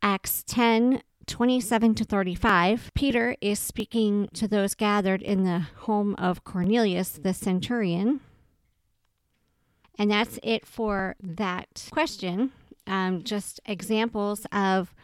Acts 0.00 0.42
10 0.46 1.02
27 1.26 1.94
to 1.94 2.04
35, 2.04 2.90
Peter 2.94 3.34
is 3.40 3.58
speaking 3.58 4.28
to 4.34 4.46
those 4.46 4.74
gathered 4.74 5.22
in 5.22 5.44
the 5.44 5.60
home 5.80 6.14
of 6.16 6.44
Cornelius 6.44 7.10
the 7.10 7.32
centurion. 7.32 8.20
And 9.98 10.10
that's 10.10 10.38
it 10.42 10.66
for 10.66 11.16
that 11.22 11.88
question. 11.90 12.52
Um, 12.86 13.22
just 13.22 13.60
examples 13.64 14.46
of 14.52 14.94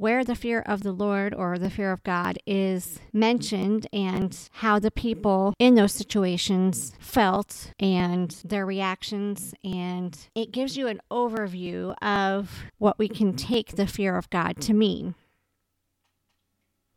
where 0.00 0.24
the 0.24 0.34
fear 0.34 0.60
of 0.60 0.82
the 0.82 0.92
Lord 0.92 1.34
or 1.34 1.58
the 1.58 1.68
fear 1.68 1.92
of 1.92 2.02
God 2.02 2.38
is 2.46 2.98
mentioned 3.12 3.86
and 3.92 4.48
how 4.52 4.78
the 4.78 4.90
people 4.90 5.52
in 5.58 5.74
those 5.74 5.92
situations 5.92 6.94
felt 6.98 7.74
and 7.78 8.30
their 8.42 8.64
reactions. 8.64 9.52
And 9.62 10.18
it 10.34 10.52
gives 10.52 10.74
you 10.78 10.86
an 10.86 11.02
overview 11.10 11.94
of 12.00 12.64
what 12.78 12.98
we 12.98 13.08
can 13.08 13.36
take 13.36 13.76
the 13.76 13.86
fear 13.86 14.16
of 14.16 14.30
God 14.30 14.58
to 14.62 14.72
mean. 14.72 15.16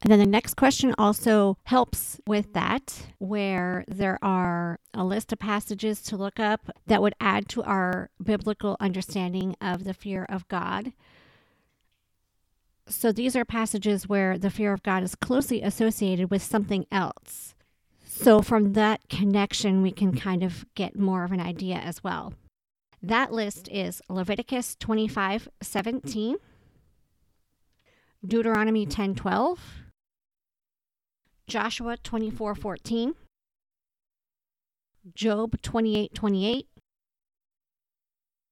And 0.02 0.10
then 0.10 0.20
the 0.20 0.26
next 0.26 0.56
question 0.56 0.96
also 0.98 1.58
helps 1.64 2.22
with 2.26 2.54
that, 2.54 3.08
where 3.18 3.84
there 3.88 4.18
are 4.22 4.80
a 4.94 5.04
list 5.04 5.34
of 5.34 5.40
passages 5.40 6.02
to 6.04 6.16
look 6.16 6.40
up 6.40 6.70
that 6.88 7.02
would 7.02 7.16
add 7.20 7.50
to 7.50 7.64
our 7.64 8.10
biblical 8.22 8.78
understanding 8.80 9.58
of 9.60 9.84
the 9.84 9.94
fear 9.94 10.26
of 10.30 10.48
God. 10.48 10.94
So 12.88 13.12
these 13.12 13.36
are 13.36 13.46
passages 13.46 14.10
where 14.10 14.38
the 14.38 14.50
fear 14.50 14.74
of 14.74 14.84
God 14.84 15.04
is 15.04 15.16
closely 15.16 15.62
associated 15.62 16.30
with 16.30 16.42
something 16.42 16.86
else. 16.92 17.56
So 18.06 18.42
from 18.42 18.74
that 18.74 19.08
connection, 19.10 19.82
we 19.82 19.92
can 19.92 20.16
kind 20.16 20.44
of 20.44 20.66
get 20.76 20.98
more 20.98 21.24
of 21.24 21.32
an 21.32 21.40
idea 21.40 21.76
as 21.78 22.04
well. 22.04 22.34
That 23.02 23.34
list 23.34 23.68
is 23.70 24.02
Leviticus 24.08 24.78
25 24.80 25.50
17, 25.62 26.38
Deuteronomy 28.26 28.86
10 28.86 29.16
12, 29.16 29.60
Joshua 31.48 31.98
24 31.98 32.56
14, 32.56 33.16
Job 35.14 35.62
28 35.62 36.14
28, 36.14 36.68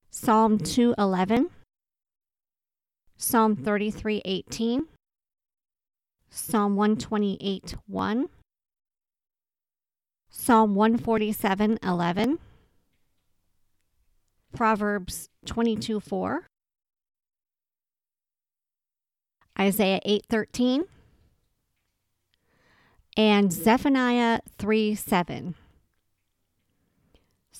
Psalm 0.09 0.57
2 0.57 0.95
11, 0.97 1.49
Psalm 3.23 3.55
33 3.55 4.23
18, 4.25 4.87
Psalm 6.31 6.75
128 6.75 7.75
1, 7.85 8.29
Psalm 10.31 10.73
147 10.73 11.77
11, 11.83 12.39
Proverbs 14.55 15.29
22 15.45 15.99
4, 15.99 16.47
Isaiah 19.59 19.99
8 20.03 20.25
13, 20.27 20.83
and 23.15 23.53
Zephaniah 23.53 24.39
3 24.57 24.95
7. 24.95 25.53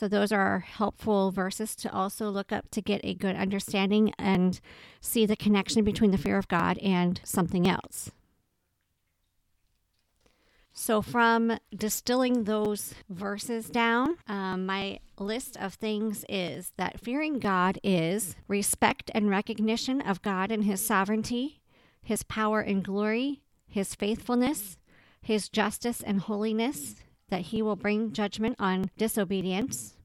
So, 0.02 0.08
those 0.08 0.32
are 0.32 0.62
helpful 0.62 1.30
verses 1.30 1.76
to 1.76 1.94
also 1.94 2.32
look 2.32 2.52
up 2.52 2.72
to 2.72 2.82
get 2.82 3.02
a 3.04 3.14
good 3.14 3.36
understanding 3.36 4.16
and 4.18 4.60
see 5.00 5.28
the 5.28 5.36
connection 5.36 5.84
between 5.84 6.10
the 6.10 6.18
fear 6.18 6.40
of 6.40 6.48
God 6.48 6.80
and 6.80 7.22
something 7.24 7.70
else. 7.70 8.10
So, 10.74 11.04
from 11.04 11.60
distilling 11.72 12.46
those 12.46 12.96
verses 13.10 13.70
down, 13.70 14.18
um, 14.28 14.66
my 14.66 15.02
list 15.20 15.56
of 15.58 15.76
things 15.76 16.26
is 16.28 16.74
that 16.78 17.00
fearing 17.00 17.38
God 17.38 17.78
is 17.84 18.36
respect 18.48 19.12
and 19.14 19.30
recognition 19.30 20.02
of 20.02 20.24
God 20.24 20.52
and 20.52 20.64
His 20.64 20.84
sovereignty, 20.84 21.62
His 22.02 22.24
power 22.24 22.60
and 22.60 22.84
glory, 22.84 23.44
His 23.68 23.94
faithfulness, 23.94 24.80
His 25.22 25.48
justice 25.48 26.02
and 26.02 26.22
holiness, 26.22 26.96
that 27.32 27.41
he 27.41 27.62
will 27.62 27.78
bring 27.78 28.12
judgment 28.12 28.58
on 28.60 28.91
disobedience, 28.98 29.96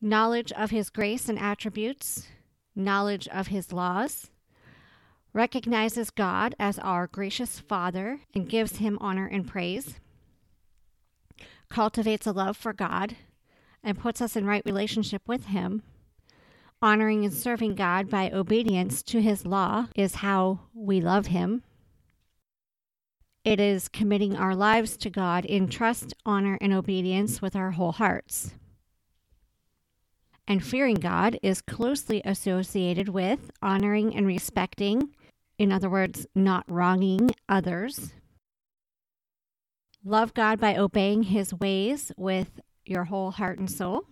knowledge 0.00 0.52
of 0.52 0.70
his 0.70 0.90
grace 0.90 1.28
and 1.28 1.38
attributes, 1.38 2.28
knowledge 2.76 3.26
of 3.28 3.48
his 3.48 3.72
laws, 3.72 4.30
recognizes 5.32 6.10
God 6.10 6.54
as 6.58 6.78
our 6.78 7.06
gracious 7.06 7.58
Father 7.58 8.20
and 8.34 8.48
gives 8.48 8.76
him 8.76 8.98
honor 9.00 9.26
and 9.26 9.48
praise, 9.48 9.96
cultivates 11.70 12.26
a 12.26 12.32
love 12.32 12.58
for 12.58 12.74
God 12.74 13.16
and 13.82 13.98
puts 13.98 14.20
us 14.20 14.36
in 14.36 14.44
right 14.44 14.62
relationship 14.66 15.22
with 15.26 15.46
him. 15.46 15.82
Honoring 16.82 17.24
and 17.24 17.32
serving 17.32 17.74
God 17.74 18.10
by 18.10 18.30
obedience 18.30 19.02
to 19.04 19.22
his 19.22 19.46
law 19.46 19.86
is 19.96 20.16
how 20.16 20.60
we 20.74 21.00
love 21.00 21.28
him. 21.28 21.62
It 23.44 23.58
is 23.58 23.88
committing 23.88 24.36
our 24.36 24.54
lives 24.54 24.96
to 24.98 25.10
God 25.10 25.44
in 25.44 25.66
trust, 25.66 26.14
honor, 26.24 26.58
and 26.60 26.72
obedience 26.72 27.42
with 27.42 27.56
our 27.56 27.72
whole 27.72 27.90
hearts. 27.90 28.52
And 30.46 30.64
fearing 30.64 30.94
God 30.94 31.38
is 31.42 31.60
closely 31.60 32.22
associated 32.24 33.08
with 33.08 33.50
honoring 33.60 34.14
and 34.14 34.26
respecting, 34.26 35.10
in 35.58 35.72
other 35.72 35.90
words, 35.90 36.24
not 36.36 36.70
wronging 36.70 37.30
others. 37.48 38.12
Love 40.04 40.34
God 40.34 40.60
by 40.60 40.76
obeying 40.76 41.24
his 41.24 41.52
ways 41.52 42.12
with 42.16 42.60
your 42.84 43.04
whole 43.04 43.32
heart 43.32 43.58
and 43.58 43.70
soul. 43.70 44.04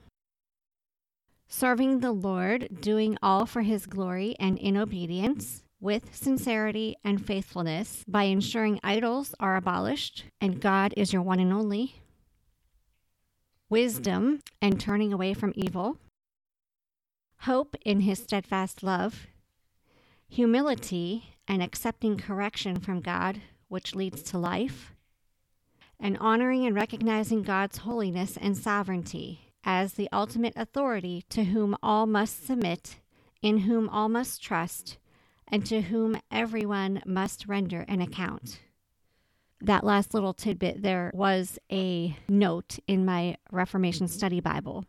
Serving 1.47 2.01
the 2.01 2.13
Lord, 2.13 2.81
doing 2.81 3.17
all 3.23 3.47
for 3.47 3.63
his 3.63 3.87
glory 3.87 4.35
and 4.41 4.59
in 4.59 4.77
obedience 4.77 5.63
with 5.81 6.15
sincerity 6.15 6.95
and 7.03 7.25
faithfulness 7.27 8.05
by 8.07 8.25
ensuring 8.25 8.79
idols 8.85 9.35
are 9.41 9.57
abolished 9.57 10.25
and 10.41 10.61
God 10.61 10.93
is 10.97 11.13
your 11.13 11.23
one 11.23 11.41
and 11.41 11.53
only, 11.53 11.97
wisdom 13.71 14.41
and 14.61 14.79
turning 14.79 15.13
away 15.13 15.33
from 15.33 15.55
evil, 15.57 15.97
hope 17.41 17.75
in 17.85 18.01
his 18.01 18.19
steadfast 18.19 18.83
love, 18.83 19.27
humility 20.29 21.35
and 21.49 21.63
accepting 21.63 22.19
correction 22.19 22.79
from 22.79 23.01
God, 23.01 23.41
which 23.69 23.95
leads 23.95 24.23
to 24.23 24.39
life, 24.39 24.93
and 25.99 26.19
honoring 26.19 26.67
and 26.67 26.75
recognizing 26.75 27.43
God's 27.43 27.79
holiness 27.79 28.37
and 28.37 28.57
sovereignty 28.57 29.53
as 29.65 29.95
the 29.95 30.09
ultimate 30.13 30.55
authority 30.57 31.25
to 31.31 31.45
whom 31.45 31.77
all 31.83 32.07
must 32.07 32.47
submit, 32.47 32.97
in 33.43 33.59
whom 33.59 33.89
all 33.89 34.09
must 34.09 34.43
trust 34.43 34.99
and 35.51 35.67
to 35.67 35.83
whom 35.83 36.21
everyone 36.31 37.03
must 37.05 37.47
render 37.49 37.85
an 37.89 38.01
account. 38.01 38.61
That 39.61 39.85
last 39.85 40.15
little 40.15 40.33
tidbit 40.33 40.83
there 40.83 41.11
was 41.13 41.59
a 41.71 42.17
note 42.29 42.79
in 42.87 43.05
my 43.05 43.37
Reformation 43.51 44.09
Study 44.09 44.41
Bible 44.41 44.85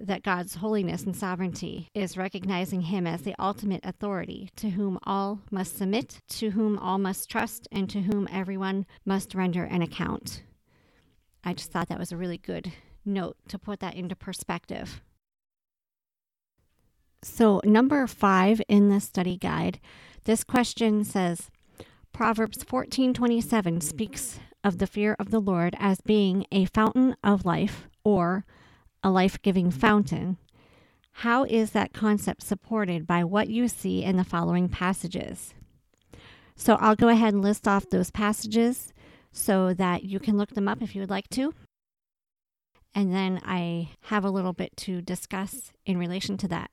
that 0.00 0.22
God's 0.22 0.56
holiness 0.56 1.02
and 1.02 1.16
sovereignty 1.16 1.88
is 1.94 2.16
recognizing 2.16 2.82
Him 2.82 3.06
as 3.06 3.22
the 3.22 3.34
ultimate 3.38 3.84
authority 3.84 4.50
to 4.56 4.70
whom 4.70 4.98
all 5.04 5.40
must 5.50 5.76
submit, 5.76 6.20
to 6.28 6.50
whom 6.50 6.78
all 6.78 6.98
must 6.98 7.28
trust, 7.28 7.66
and 7.72 7.88
to 7.90 8.02
whom 8.02 8.28
everyone 8.30 8.86
must 9.04 9.34
render 9.34 9.64
an 9.64 9.82
account. 9.82 10.42
I 11.42 11.54
just 11.54 11.72
thought 11.72 11.88
that 11.88 11.98
was 11.98 12.12
a 12.12 12.16
really 12.16 12.38
good 12.38 12.72
note 13.04 13.36
to 13.48 13.58
put 13.58 13.80
that 13.80 13.94
into 13.94 14.14
perspective. 14.14 15.00
So, 17.22 17.60
number 17.64 18.06
five 18.06 18.62
in 18.68 18.90
the 18.90 19.00
study 19.00 19.36
guide, 19.36 19.80
this 20.24 20.44
question 20.44 21.02
says 21.02 21.50
Proverbs 22.12 22.62
14:27 22.62 23.80
speaks 23.80 24.38
of 24.62 24.78
the 24.78 24.86
fear 24.86 25.16
of 25.18 25.30
the 25.30 25.40
Lord 25.40 25.74
as 25.78 26.00
being 26.00 26.46
a 26.52 26.66
fountain 26.66 27.16
of 27.24 27.44
life 27.44 27.88
or 28.04 28.44
a 29.02 29.10
life-giving 29.10 29.72
fountain. 29.72 30.36
How 31.10 31.44
is 31.44 31.72
that 31.72 31.92
concept 31.92 32.42
supported 32.42 33.04
by 33.06 33.24
what 33.24 33.48
you 33.48 33.66
see 33.66 34.04
in 34.04 34.16
the 34.16 34.24
following 34.24 34.68
passages? 34.68 35.54
So, 36.54 36.74
I'll 36.74 36.96
go 36.96 37.08
ahead 37.08 37.34
and 37.34 37.42
list 37.42 37.66
off 37.66 37.90
those 37.90 38.12
passages 38.12 38.92
so 39.32 39.74
that 39.74 40.04
you 40.04 40.20
can 40.20 40.36
look 40.36 40.50
them 40.50 40.68
up 40.68 40.82
if 40.82 40.94
you 40.94 41.00
would 41.00 41.10
like 41.10 41.28
to. 41.30 41.52
And 42.94 43.12
then 43.12 43.40
I 43.44 43.90
have 44.02 44.24
a 44.24 44.30
little 44.30 44.52
bit 44.52 44.76
to 44.78 45.02
discuss 45.02 45.72
in 45.84 45.98
relation 45.98 46.36
to 46.38 46.48
that. 46.48 46.70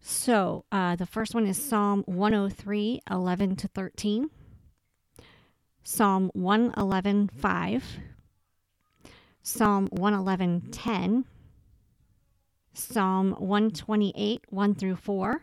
So 0.00 0.64
uh, 0.72 0.96
the 0.96 1.06
first 1.06 1.34
one 1.34 1.46
is 1.46 1.62
Psalm 1.62 2.02
103, 2.06 3.02
11 3.10 3.56
to 3.56 3.68
13, 3.68 4.30
Psalm 5.82 6.30
111, 6.34 7.28
5, 7.28 7.84
Psalm 9.42 9.88
111, 9.92 10.70
10, 10.70 11.24
Psalm 12.72 13.32
128, 13.32 14.44
1 14.48 14.74
through 14.74 14.96
4, 14.96 15.42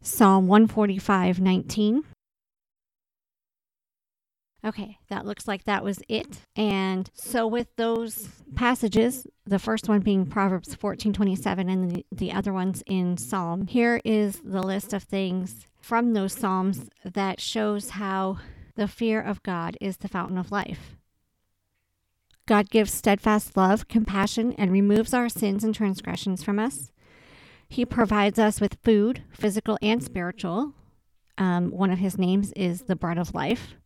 Psalm 0.00 0.46
145, 0.46 1.40
19, 1.40 2.04
Okay, 4.64 4.98
that 5.08 5.24
looks 5.24 5.46
like 5.46 5.64
that 5.64 5.84
was 5.84 6.00
it. 6.08 6.40
And 6.56 7.08
so 7.14 7.46
with 7.46 7.68
those 7.76 8.28
passages, 8.56 9.26
the 9.46 9.60
first 9.60 9.88
one 9.88 10.00
being 10.00 10.26
Proverbs 10.26 10.74
14:27 10.74 11.70
and 11.70 11.90
the, 11.90 12.06
the 12.10 12.32
other 12.32 12.52
ones 12.52 12.82
in 12.86 13.16
Psalm. 13.16 13.68
Here 13.68 14.00
is 14.04 14.40
the 14.44 14.62
list 14.62 14.92
of 14.92 15.04
things 15.04 15.66
from 15.80 16.12
those 16.12 16.32
psalms 16.32 16.90
that 17.04 17.40
shows 17.40 17.90
how 17.90 18.38
the 18.74 18.88
fear 18.88 19.20
of 19.20 19.42
God 19.42 19.76
is 19.80 19.98
the 19.98 20.08
fountain 20.08 20.38
of 20.38 20.52
life. 20.52 20.96
God 22.46 22.70
gives 22.70 22.92
steadfast 22.92 23.56
love, 23.56 23.88
compassion, 23.88 24.54
and 24.58 24.72
removes 24.72 25.14
our 25.14 25.28
sins 25.28 25.62
and 25.62 25.74
transgressions 25.74 26.42
from 26.42 26.58
us. 26.58 26.90
He 27.68 27.84
provides 27.84 28.38
us 28.38 28.60
with 28.60 28.78
food, 28.82 29.22
physical 29.30 29.78
and 29.82 30.02
spiritual. 30.02 30.72
Um, 31.36 31.70
one 31.70 31.90
of 31.90 31.98
his 31.98 32.18
names 32.18 32.52
is 32.52 32.82
the 32.82 32.96
bread 32.96 33.18
of 33.18 33.34
life. 33.34 33.77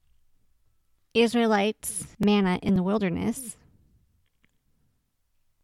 Israelites 1.15 2.07
manna 2.19 2.59
in 2.63 2.75
the 2.75 2.83
wilderness. 2.83 3.57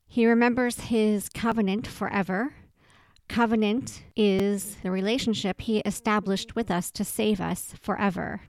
He 0.06 0.26
remembers 0.26 0.80
his 0.80 1.28
covenant 1.28 1.86
forever. 1.86 2.54
Covenant 3.28 4.02
is 4.16 4.76
the 4.82 4.90
relationship 4.90 5.60
he 5.60 5.78
established 5.80 6.56
with 6.56 6.70
us 6.70 6.90
to 6.92 7.04
save 7.04 7.40
us 7.40 7.74
forever. 7.80 8.42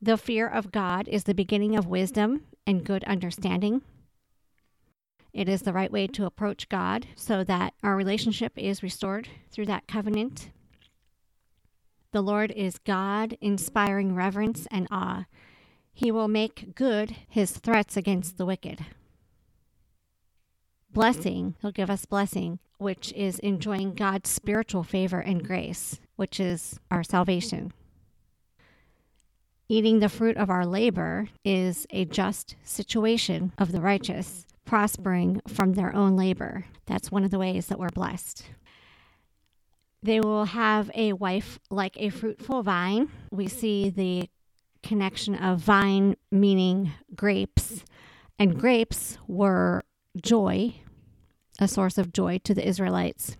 The 0.00 0.16
fear 0.18 0.46
of 0.46 0.72
God 0.72 1.08
is 1.08 1.24
the 1.24 1.34
beginning 1.34 1.74
of 1.74 1.86
wisdom 1.86 2.42
and 2.66 2.84
good 2.84 3.02
understanding. 3.04 3.82
It 5.32 5.48
is 5.48 5.62
the 5.62 5.72
right 5.72 5.92
way 5.92 6.06
to 6.08 6.26
approach 6.26 6.68
God 6.68 7.06
so 7.14 7.44
that 7.44 7.74
our 7.82 7.96
relationship 7.96 8.52
is 8.56 8.82
restored 8.82 9.28
through 9.50 9.66
that 9.66 9.86
covenant. 9.86 10.50
The 12.16 12.22
Lord 12.22 12.50
is 12.52 12.78
God, 12.78 13.36
inspiring 13.42 14.14
reverence 14.14 14.66
and 14.70 14.88
awe. 14.90 15.26
He 15.92 16.10
will 16.10 16.28
make 16.28 16.74
good 16.74 17.14
his 17.28 17.50
threats 17.50 17.94
against 17.94 18.38
the 18.38 18.46
wicked. 18.46 18.86
Blessing, 20.90 21.56
he'll 21.60 21.72
give 21.72 21.90
us 21.90 22.06
blessing, 22.06 22.58
which 22.78 23.12
is 23.12 23.38
enjoying 23.40 23.92
God's 23.92 24.30
spiritual 24.30 24.82
favor 24.82 25.20
and 25.20 25.46
grace, 25.46 26.00
which 26.16 26.40
is 26.40 26.80
our 26.90 27.04
salvation. 27.04 27.74
Eating 29.68 29.98
the 29.98 30.08
fruit 30.08 30.38
of 30.38 30.48
our 30.48 30.64
labor 30.64 31.28
is 31.44 31.86
a 31.90 32.06
just 32.06 32.56
situation 32.64 33.52
of 33.58 33.72
the 33.72 33.82
righteous, 33.82 34.46
prospering 34.64 35.42
from 35.46 35.74
their 35.74 35.94
own 35.94 36.16
labor. 36.16 36.64
That's 36.86 37.12
one 37.12 37.24
of 37.24 37.30
the 37.30 37.38
ways 37.38 37.66
that 37.66 37.78
we're 37.78 37.90
blessed. 37.90 38.46
They 40.06 40.20
will 40.20 40.44
have 40.44 40.88
a 40.94 41.14
wife 41.14 41.58
like 41.68 41.96
a 41.96 42.10
fruitful 42.10 42.62
vine. 42.62 43.08
We 43.32 43.48
see 43.48 43.90
the 43.90 44.30
connection 44.80 45.34
of 45.34 45.58
vine 45.58 46.14
meaning 46.30 46.92
grapes, 47.16 47.82
and 48.38 48.56
grapes 48.56 49.18
were 49.26 49.82
joy, 50.22 50.76
a 51.58 51.66
source 51.66 51.98
of 51.98 52.12
joy 52.12 52.38
to 52.44 52.54
the 52.54 52.64
Israelites. 52.64 53.36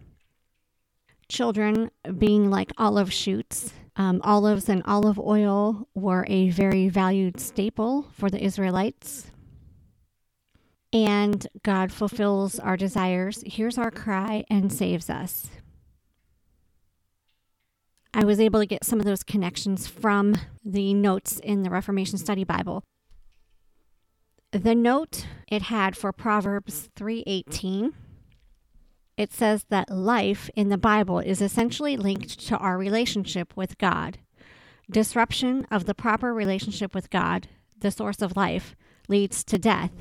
Children 1.29 1.93
being 2.19 2.51
like 2.51 2.73
olive 2.77 3.13
shoots. 3.13 3.73
Um, 3.95 4.21
olives 4.25 4.69
and 4.69 4.83
olive 4.87 5.21
oil 5.21 5.89
were 5.95 6.27
a 6.29 6.51
very 6.51 6.89
valued 6.89 7.39
staple 7.39 8.09
for 8.11 8.29
the 8.29 8.43
Israelites. 8.43 9.31
And 10.93 11.47
God 11.63 11.93
fulfills 11.93 12.59
our 12.59 12.77
desires, 12.77 13.45
hears 13.47 13.79
our 13.79 13.93
cry, 13.93 14.45
and 14.51 14.73
saves 14.73 15.09
us. 15.09 15.49
I 18.19 18.25
was 18.25 18.41
able 18.41 18.61
to 18.61 18.67
get 18.67 18.83
some 18.83 18.99
of 18.99 19.05
those 19.05 19.23
connections 19.23 19.87
from 19.87 20.37
the 20.65 20.95
notes 20.95 21.39
in 21.39 21.65
the 21.65 21.69
Reformation 21.69 22.17
Study 22.17 22.45
Bible. 22.45 22.83
The 24.53 24.75
note 24.75 25.27
it 25.49 25.65
had 25.65 25.99
for 25.99 26.15
Proverbs 26.15 26.89
3:18 26.97 27.93
it 29.19 29.35
says 29.35 29.65
that 29.69 29.91
life 29.91 30.49
in 30.57 30.71
the 30.71 30.79
Bible 30.79 31.19
is 31.19 31.43
essentially 31.43 31.99
linked 31.99 32.41
to 32.49 32.57
our 32.57 32.79
relationship 32.79 33.55
with 33.55 33.77
God. 33.77 34.19
Disruption 34.91 35.67
of 35.71 35.85
the 35.85 35.95
proper 35.95 36.33
relationship 36.33 36.95
with 36.95 37.11
God, 37.11 37.49
the 37.79 37.91
source 37.91 38.23
of 38.23 38.35
life, 38.35 38.75
leads 39.09 39.45
to 39.45 39.59
death. 39.59 39.93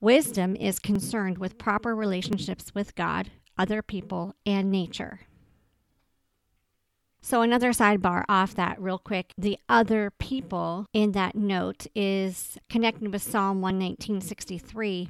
Wisdom 0.00 0.54
is 0.54 0.78
concerned 0.78 1.38
with 1.38 1.58
proper 1.58 1.96
relationships 1.96 2.72
with 2.76 2.94
God, 2.94 3.32
other 3.58 3.82
people, 3.82 4.36
and 4.46 4.70
nature. 4.70 5.22
So, 7.26 7.40
another 7.40 7.70
sidebar 7.70 8.24
off 8.28 8.54
that, 8.56 8.78
real 8.78 8.98
quick. 8.98 9.32
The 9.38 9.58
other 9.66 10.10
people 10.18 10.84
in 10.92 11.12
that 11.12 11.34
note 11.34 11.86
is 11.94 12.58
connected 12.68 13.10
with 13.10 13.22
Psalm 13.22 13.62
119.63, 13.62 15.08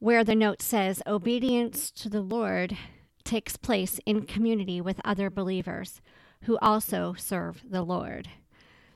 where 0.00 0.24
the 0.24 0.34
note 0.34 0.60
says, 0.60 1.04
Obedience 1.06 1.92
to 1.92 2.08
the 2.08 2.20
Lord 2.20 2.76
takes 3.22 3.56
place 3.56 4.00
in 4.06 4.22
community 4.22 4.80
with 4.80 5.00
other 5.04 5.30
believers 5.30 6.00
who 6.42 6.58
also 6.60 7.14
serve 7.16 7.62
the 7.70 7.82
Lord. 7.82 8.28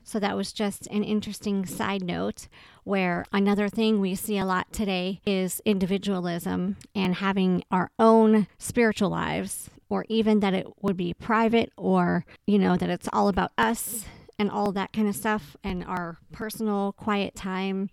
So 0.03 0.19
that 0.19 0.35
was 0.35 0.51
just 0.51 0.87
an 0.87 1.05
interesting 1.05 1.65
side 1.65 2.03
note 2.03 2.49
where 2.83 3.23
another 3.31 3.69
thing 3.69 4.01
we 4.01 4.15
see 4.15 4.37
a 4.37 4.43
lot 4.45 4.73
today 4.73 5.21
is 5.25 5.61
individualism 5.63 6.75
and 6.93 7.15
having 7.15 7.63
our 7.71 7.91
own 7.97 8.47
spiritual 8.57 9.11
lives 9.11 9.69
or 9.91 10.05
even 10.07 10.39
that 10.39 10.53
it 10.53 10.65
would 10.81 10.95
be 10.95 11.13
private 11.13 11.69
or, 11.75 12.25
you 12.47 12.57
know, 12.57 12.77
that 12.77 12.89
it's 12.89 13.09
all 13.11 13.27
about 13.27 13.51
us 13.57 14.05
and 14.39 14.49
all 14.49 14.71
that 14.71 14.93
kind 14.93 15.09
of 15.09 15.15
stuff 15.15 15.57
and 15.65 15.83
our 15.83 16.17
personal 16.31 16.93
quiet 16.93 17.35
time. 17.35 17.89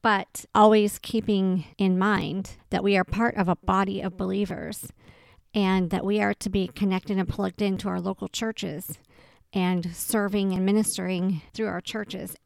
But 0.00 0.46
always 0.54 0.98
keeping 0.98 1.66
in 1.76 1.98
mind 1.98 2.52
that 2.70 2.82
we 2.82 2.96
are 2.96 3.04
part 3.04 3.36
of 3.36 3.46
a 3.46 3.56
body 3.56 4.00
of 4.00 4.16
believers 4.16 4.90
and 5.54 5.90
that 5.90 6.04
we 6.04 6.18
are 6.20 6.32
to 6.32 6.48
be 6.48 6.66
connected 6.66 7.18
and 7.18 7.28
plugged 7.28 7.60
into 7.60 7.88
our 7.88 8.00
local 8.00 8.28
churches 8.28 8.98
and 9.52 9.94
serving 9.94 10.54
and 10.54 10.64
ministering 10.64 11.42
through 11.52 11.66
our 11.66 11.82
churches. 11.82 12.36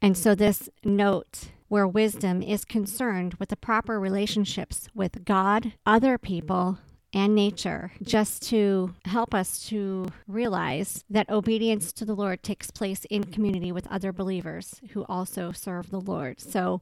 And 0.00 0.16
so, 0.16 0.34
this 0.34 0.70
note 0.82 1.48
where 1.74 1.88
wisdom 1.88 2.40
is 2.40 2.64
concerned 2.64 3.34
with 3.40 3.48
the 3.48 3.56
proper 3.56 3.98
relationships 3.98 4.86
with 4.94 5.24
God, 5.24 5.72
other 5.84 6.16
people, 6.16 6.78
and 7.12 7.34
nature, 7.34 7.90
just 8.00 8.48
to 8.48 8.94
help 9.06 9.34
us 9.34 9.58
to 9.66 10.06
realize 10.28 11.02
that 11.10 11.28
obedience 11.28 11.92
to 11.92 12.04
the 12.04 12.14
Lord 12.14 12.44
takes 12.44 12.70
place 12.70 13.04
in 13.10 13.24
community 13.24 13.72
with 13.72 13.88
other 13.88 14.12
believers 14.12 14.80
who 14.92 15.04
also 15.08 15.50
serve 15.50 15.90
the 15.90 16.00
Lord. 16.00 16.40
So, 16.40 16.80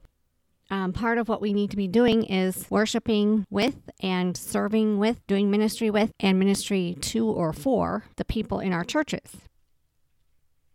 um, 0.70 0.92
part 0.92 1.16
of 1.16 1.26
what 1.26 1.40
we 1.40 1.54
need 1.54 1.70
to 1.70 1.76
be 1.78 1.88
doing 1.88 2.24
is 2.24 2.66
worshiping 2.68 3.46
with 3.48 3.88
and 4.00 4.36
serving 4.36 4.98
with, 4.98 5.26
doing 5.26 5.50
ministry 5.50 5.88
with, 5.88 6.12
and 6.20 6.38
ministry 6.38 6.98
to 7.00 7.26
or 7.26 7.54
for 7.54 8.04
the 8.16 8.26
people 8.26 8.60
in 8.60 8.74
our 8.74 8.84
churches. 8.84 9.38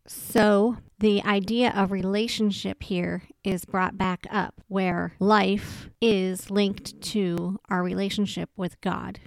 So, 0.08 0.78
the 1.00 1.22
idea 1.24 1.74
of 1.76 1.92
relationship 1.92 2.82
here 2.82 3.24
is 3.44 3.66
brought 3.66 3.98
back 3.98 4.26
up 4.32 4.56
where 4.70 5.14
life 5.20 5.90
is 6.02 6.50
linked 6.50 7.02
to 7.02 7.60
our 7.70 7.84
relationship 7.84 8.50
with 8.56 8.80
God. 8.80 9.20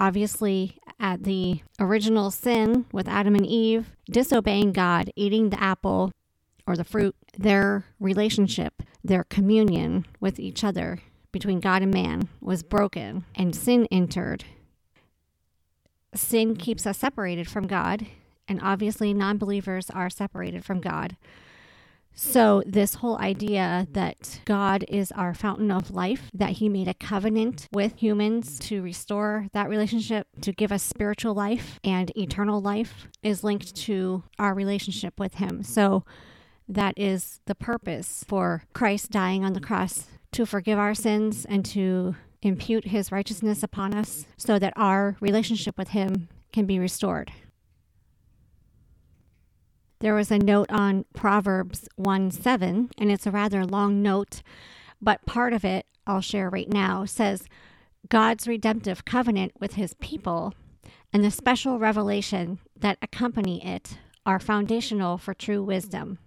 Obviously, 0.00 0.78
at 0.98 1.22
the 1.22 1.62
original 1.78 2.32
sin 2.32 2.86
with 2.92 3.06
Adam 3.06 3.36
and 3.36 3.46
Eve, 3.46 3.92
disobeying 4.10 4.72
God, 4.72 5.12
eating 5.14 5.50
the 5.50 5.62
apple 5.62 6.10
or 6.66 6.76
the 6.76 6.84
fruit, 6.84 7.14
their 7.38 7.84
relationship, 8.00 8.82
their 9.04 9.22
communion 9.22 10.06
with 10.18 10.40
each 10.40 10.64
other 10.64 10.98
between 11.30 11.60
God 11.60 11.82
and 11.82 11.94
man 11.94 12.28
was 12.40 12.64
broken 12.64 13.24
and 13.36 13.54
sin 13.54 13.86
entered. 13.92 14.44
Sin 16.14 16.56
keeps 16.56 16.84
us 16.84 16.98
separated 16.98 17.48
from 17.48 17.68
God 17.68 18.06
and 18.48 18.60
obviously, 18.62 19.14
non 19.14 19.38
believers 19.38 19.90
are 19.90 20.10
separated 20.10 20.64
from 20.64 20.80
God. 20.80 21.16
So, 22.14 22.62
this 22.66 22.96
whole 22.96 23.18
idea 23.18 23.86
that 23.92 24.40
God 24.44 24.84
is 24.86 25.12
our 25.12 25.32
fountain 25.32 25.70
of 25.70 25.90
life, 25.90 26.30
that 26.34 26.52
He 26.52 26.68
made 26.68 26.88
a 26.88 26.94
covenant 26.94 27.68
with 27.72 27.96
humans 27.96 28.58
to 28.60 28.82
restore 28.82 29.48
that 29.52 29.68
relationship, 29.68 30.26
to 30.42 30.52
give 30.52 30.72
us 30.72 30.82
spiritual 30.82 31.34
life 31.34 31.80
and 31.82 32.12
eternal 32.16 32.60
life, 32.60 33.08
is 33.22 33.42
linked 33.42 33.74
to 33.76 34.24
our 34.38 34.52
relationship 34.54 35.18
with 35.18 35.36
Him. 35.36 35.62
So, 35.62 36.04
that 36.68 36.94
is 36.96 37.40
the 37.46 37.54
purpose 37.54 38.24
for 38.28 38.64
Christ 38.74 39.10
dying 39.10 39.44
on 39.44 39.54
the 39.54 39.60
cross 39.60 40.06
to 40.32 40.46
forgive 40.46 40.78
our 40.78 40.94
sins 40.94 41.46
and 41.46 41.64
to 41.66 42.14
impute 42.42 42.88
His 42.88 43.10
righteousness 43.10 43.62
upon 43.62 43.94
us 43.94 44.26
so 44.36 44.58
that 44.58 44.74
our 44.76 45.16
relationship 45.20 45.78
with 45.78 45.88
Him 45.88 46.28
can 46.52 46.66
be 46.66 46.78
restored. 46.78 47.32
There 50.02 50.14
was 50.16 50.32
a 50.32 50.38
note 50.38 50.68
on 50.72 51.04
Proverbs 51.14 51.88
1 51.94 52.32
7, 52.32 52.90
and 52.98 53.12
it's 53.12 53.24
a 53.24 53.30
rather 53.30 53.64
long 53.64 54.02
note, 54.02 54.42
but 55.00 55.24
part 55.26 55.52
of 55.52 55.64
it 55.64 55.86
I'll 56.08 56.20
share 56.20 56.50
right 56.50 56.68
now 56.68 57.04
says 57.04 57.44
God's 58.08 58.48
redemptive 58.48 59.04
covenant 59.04 59.52
with 59.60 59.74
his 59.74 59.94
people 59.94 60.54
and 61.12 61.22
the 61.22 61.30
special 61.30 61.78
revelation 61.78 62.58
that 62.76 62.98
accompany 63.00 63.64
it 63.64 63.98
are 64.26 64.40
foundational 64.40 65.18
for 65.18 65.34
true 65.34 65.62
wisdom. 65.62 66.18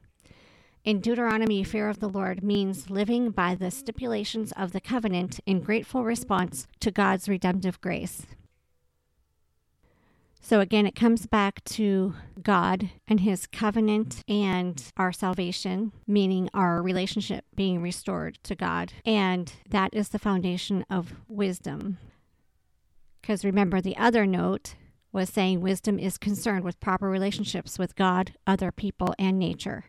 In 0.85 1.01
Deuteronomy, 1.01 1.61
fear 1.65 1.89
of 1.89 1.99
the 1.99 2.07
Lord 2.07 2.41
means 2.41 2.89
living 2.89 3.31
by 3.31 3.55
the 3.55 3.71
stipulations 3.71 4.53
of 4.53 4.71
the 4.71 4.79
covenant 4.79 5.41
in 5.45 5.59
grateful 5.59 6.05
response 6.05 6.65
to 6.79 6.91
God's 6.91 7.27
redemptive 7.27 7.81
grace. 7.81 8.25
So 10.47 10.59
again, 10.59 10.85
it 10.85 10.93
comes 10.93 11.25
back 11.25 11.63
to 11.63 12.13
God 12.39 12.91
and 13.07 13.21
His 13.21 13.47
covenant 13.47 14.21
and 14.27 14.79
our 14.95 15.11
salvation, 15.11 15.91
meaning 16.05 16.51
our 16.53 16.83
relationship 16.83 17.45
being 17.55 17.81
restored 17.81 18.37
to 18.43 18.53
God. 18.53 18.93
And 19.03 19.51
that 19.67 19.91
is 19.91 20.09
the 20.09 20.19
foundation 20.19 20.85
of 20.87 21.15
wisdom. 21.27 21.97
Because 23.21 23.43
remember, 23.43 23.81
the 23.81 23.97
other 23.97 24.27
note 24.27 24.75
was 25.11 25.29
saying 25.29 25.61
wisdom 25.61 25.97
is 25.97 26.19
concerned 26.19 26.63
with 26.63 26.79
proper 26.79 27.09
relationships 27.09 27.79
with 27.79 27.95
God, 27.95 28.33
other 28.45 28.71
people, 28.71 29.15
and 29.17 29.39
nature. 29.39 29.85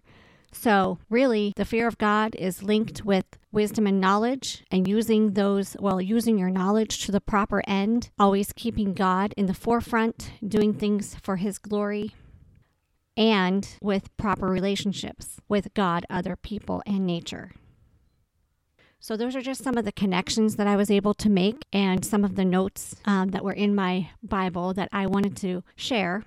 So, 0.52 0.98
really, 1.10 1.52
the 1.56 1.64
fear 1.64 1.86
of 1.86 1.98
God 1.98 2.34
is 2.34 2.62
linked 2.62 3.04
with 3.04 3.26
wisdom 3.52 3.86
and 3.86 4.00
knowledge, 4.00 4.64
and 4.70 4.88
using 4.88 5.32
those, 5.32 5.76
well, 5.78 6.00
using 6.00 6.38
your 6.38 6.50
knowledge 6.50 7.04
to 7.04 7.12
the 7.12 7.20
proper 7.20 7.62
end, 7.66 8.10
always 8.18 8.52
keeping 8.52 8.94
God 8.94 9.34
in 9.36 9.46
the 9.46 9.54
forefront, 9.54 10.32
doing 10.46 10.74
things 10.74 11.16
for 11.22 11.36
His 11.36 11.58
glory, 11.58 12.14
and 13.16 13.68
with 13.80 14.14
proper 14.16 14.46
relationships 14.46 15.40
with 15.48 15.72
God, 15.74 16.06
other 16.10 16.36
people, 16.36 16.82
and 16.86 17.06
nature. 17.06 17.52
So, 18.98 19.16
those 19.16 19.36
are 19.36 19.42
just 19.42 19.62
some 19.62 19.76
of 19.76 19.84
the 19.84 19.92
connections 19.92 20.56
that 20.56 20.66
I 20.66 20.76
was 20.76 20.90
able 20.90 21.14
to 21.14 21.28
make 21.28 21.62
and 21.72 22.04
some 22.04 22.24
of 22.24 22.34
the 22.34 22.44
notes 22.44 22.96
um, 23.04 23.28
that 23.28 23.44
were 23.44 23.52
in 23.52 23.74
my 23.74 24.10
Bible 24.22 24.74
that 24.74 24.88
I 24.92 25.06
wanted 25.06 25.36
to 25.38 25.62
share. 25.76 26.24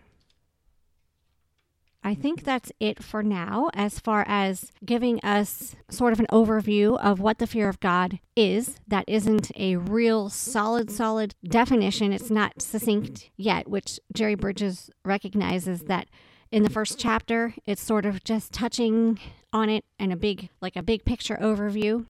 I 2.02 2.14
mm-hmm. 2.14 2.22
think 2.22 2.44
that's 2.44 2.72
it 2.80 3.04
for 3.04 3.22
now, 3.24 3.70
as 3.74 4.00
far 4.00 4.24
as 4.28 4.72
giving 4.86 5.20
us 5.22 5.76
sort 5.90 6.14
of 6.14 6.20
an 6.20 6.28
overview 6.32 6.98
of 7.00 7.20
what 7.20 7.40
the 7.40 7.48
fear 7.48 7.68
of 7.68 7.80
God 7.80 8.20
is. 8.36 8.78
That 8.88 9.06
isn't 9.08 9.52
a 9.56 9.76
real 9.76 10.30
solid, 10.30 10.90
solid 10.92 11.36
definition. 11.44 12.14
It's 12.14 12.32
not 12.32 12.62
succinct 12.62 13.30
yet, 13.36 13.68
which 13.68 14.00
Jerry 14.14 14.36
Bridges 14.36 14.90
recognizes 15.04 15.82
that 15.84 16.08
in 16.52 16.64
the 16.64 16.70
first 16.70 16.98
chapter, 16.98 17.54
it's 17.66 17.82
sort 17.82 18.06
of 18.06 18.24
just 18.24 18.54
touching 18.54 19.20
on 19.54 19.70
it 19.70 19.86
and 20.00 20.12
a 20.12 20.18
big, 20.18 20.50
like 20.62 20.76
a 20.76 20.84
big 20.84 21.06
picture 21.06 21.38
overview. 21.42 22.06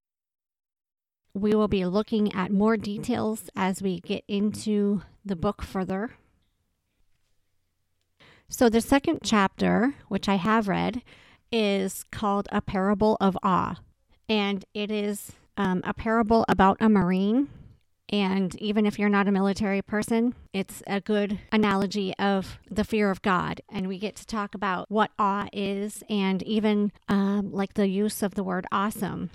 We 1.34 1.54
will 1.54 1.68
be 1.68 1.86
looking 1.86 2.34
at 2.34 2.52
more 2.52 2.78
details 2.78 3.50
as 3.56 3.82
we 3.82 4.00
get 4.00 4.24
into 4.28 5.02
the 5.26 5.36
book 5.36 5.62
further. 5.62 6.12
So, 8.52 8.68
the 8.68 8.82
second 8.82 9.20
chapter, 9.24 9.94
which 10.08 10.28
I 10.28 10.36
have 10.36 10.68
read, 10.68 11.04
is 11.52 12.04
called 12.12 12.48
A 12.52 12.62
Parable 12.62 13.16
of 13.22 13.38
Awe. 13.44 13.80
And 14.28 14.66
it 14.74 14.90
is 14.90 15.34
um, 15.56 15.82
a 15.84 15.94
parable 15.94 16.46
about 16.50 16.78
a 16.80 16.90
Marine. 16.90 17.50
And 18.12 18.56
even 18.56 18.88
if 18.88 18.98
you're 18.98 19.08
not 19.08 19.28
a 19.28 19.32
military 19.32 19.84
person, 19.84 20.34
it's 20.52 20.82
a 20.88 21.00
good 21.00 21.40
analogy 21.52 22.16
of 22.18 22.58
the 22.70 22.84
fear 22.84 23.12
of 23.12 23.22
God. 23.22 23.62
And 23.70 23.88
we 23.88 24.00
get 24.00 24.16
to 24.16 24.26
talk 24.26 24.56
about 24.56 24.90
what 24.90 25.12
awe 25.20 25.48
is 25.54 26.04
and 26.10 26.42
even 26.42 26.92
um, 27.08 27.52
like 27.52 27.76
the 27.76 27.88
use 27.88 28.24
of 28.24 28.34
the 28.34 28.44
word 28.44 28.66
awesome. 28.72 29.30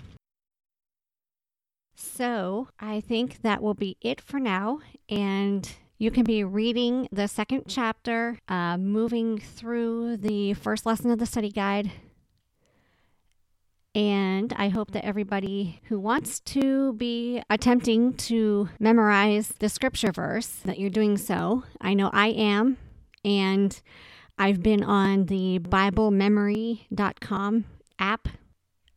So 1.95 2.67
I 2.77 2.99
think 2.99 3.43
that 3.43 3.63
will 3.63 3.75
be 3.75 3.95
it 4.01 4.19
for 4.19 4.41
now. 4.41 4.79
And 5.07 5.71
you 5.97 6.11
can 6.11 6.23
be 6.23 6.43
reading 6.43 7.07
the 7.11 7.27
second 7.27 7.63
chapter, 7.67 8.37
uh, 8.47 8.77
moving 8.77 9.39
through 9.39 10.17
the 10.17 10.53
first 10.53 10.85
lesson 10.85 11.09
of 11.09 11.17
the 11.19 11.25
study 11.25 11.49
guide. 11.49 11.91
And 13.93 14.53
I 14.57 14.67
hope 14.67 14.91
that 14.91 15.05
everybody 15.05 15.79
who 15.85 15.97
wants 15.99 16.41
to 16.41 16.91
be 16.93 17.41
attempting 17.49 18.13
to 18.15 18.67
memorize 18.77 19.53
the 19.59 19.69
scripture 19.69 20.11
verse, 20.11 20.47
that 20.65 20.79
you're 20.79 20.89
doing 20.89 21.17
so. 21.17 21.63
I 21.79 21.93
know 21.93 22.09
I 22.11 22.27
am. 22.27 22.75
And 23.23 23.81
I've 24.37 24.61
been 24.61 24.83
on 24.83 25.27
the 25.27 25.59
BibleMemory.com 25.59 27.65
app. 27.97 28.27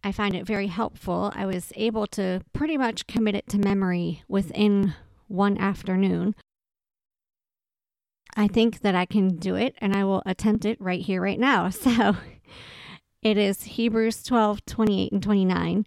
I 0.02 0.10
find 0.10 0.34
it 0.34 0.44
very 0.44 0.66
helpful. 0.66 1.32
I 1.34 1.46
was 1.46 1.72
able 1.76 2.08
to 2.08 2.40
pretty 2.52 2.76
much 2.76 3.06
commit 3.06 3.36
it 3.36 3.48
to 3.50 3.58
memory 3.58 4.24
within 4.26 4.94
one 5.28 5.56
afternoon. 5.58 6.34
I 8.36 8.48
think 8.48 8.80
that 8.80 8.94
I 8.94 9.04
can 9.04 9.36
do 9.36 9.54
it 9.54 9.74
and 9.78 9.94
I 9.94 10.04
will 10.04 10.22
attempt 10.24 10.64
it 10.64 10.80
right 10.80 11.00
here, 11.00 11.20
right 11.22 11.40
now. 11.40 11.70
So 11.78 12.16
it 13.20 13.36
is 13.36 13.62
Hebrews 13.64 14.22
12, 14.22 14.64
28 14.64 15.12
and 15.12 15.22
29. 15.22 15.86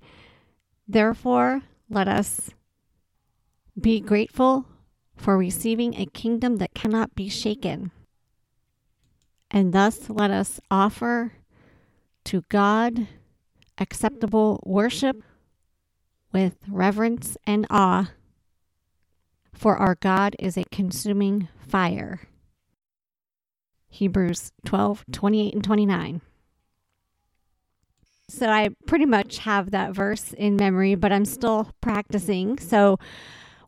Therefore, 0.88 1.62
let 1.90 2.08
us 2.08 2.52
be 3.80 4.02
grateful 4.02 4.66
for 5.16 5.38
receiving 5.38 5.96
a 5.96 6.06
kingdom 6.08 6.58
that 6.58 6.74
cannot 6.74 7.16
be 7.16 7.30
shaken. 7.30 7.92
And 9.50 9.74
thus 9.74 10.10
let 10.10 10.32
us 10.32 10.60
offer 10.70 11.34
to 12.26 12.44
God 12.50 13.08
acceptable 13.78 14.62
worship 14.66 15.24
with 16.32 16.56
reverence 16.68 17.38
and 17.46 17.68
awe, 17.70 18.12
for 19.54 19.78
our 19.78 19.96
God 19.96 20.36
is 20.40 20.58
a 20.58 20.64
consuming 20.72 21.50
fire. 21.68 22.22
Hebrews 23.92 24.52
12, 24.66 25.06
28, 25.12 25.54
and 25.54 25.64
29. 25.64 26.22
So 28.30 28.48
I 28.48 28.70
pretty 28.88 29.06
much 29.06 29.40
have 29.40 29.72
that 29.72 29.94
verse 29.94 30.34
in 30.34 30.56
memory, 30.56 30.96
but 30.96 31.12
I'm 31.12 31.26
still 31.26 31.72
practicing. 31.82 32.58
So 32.58 32.98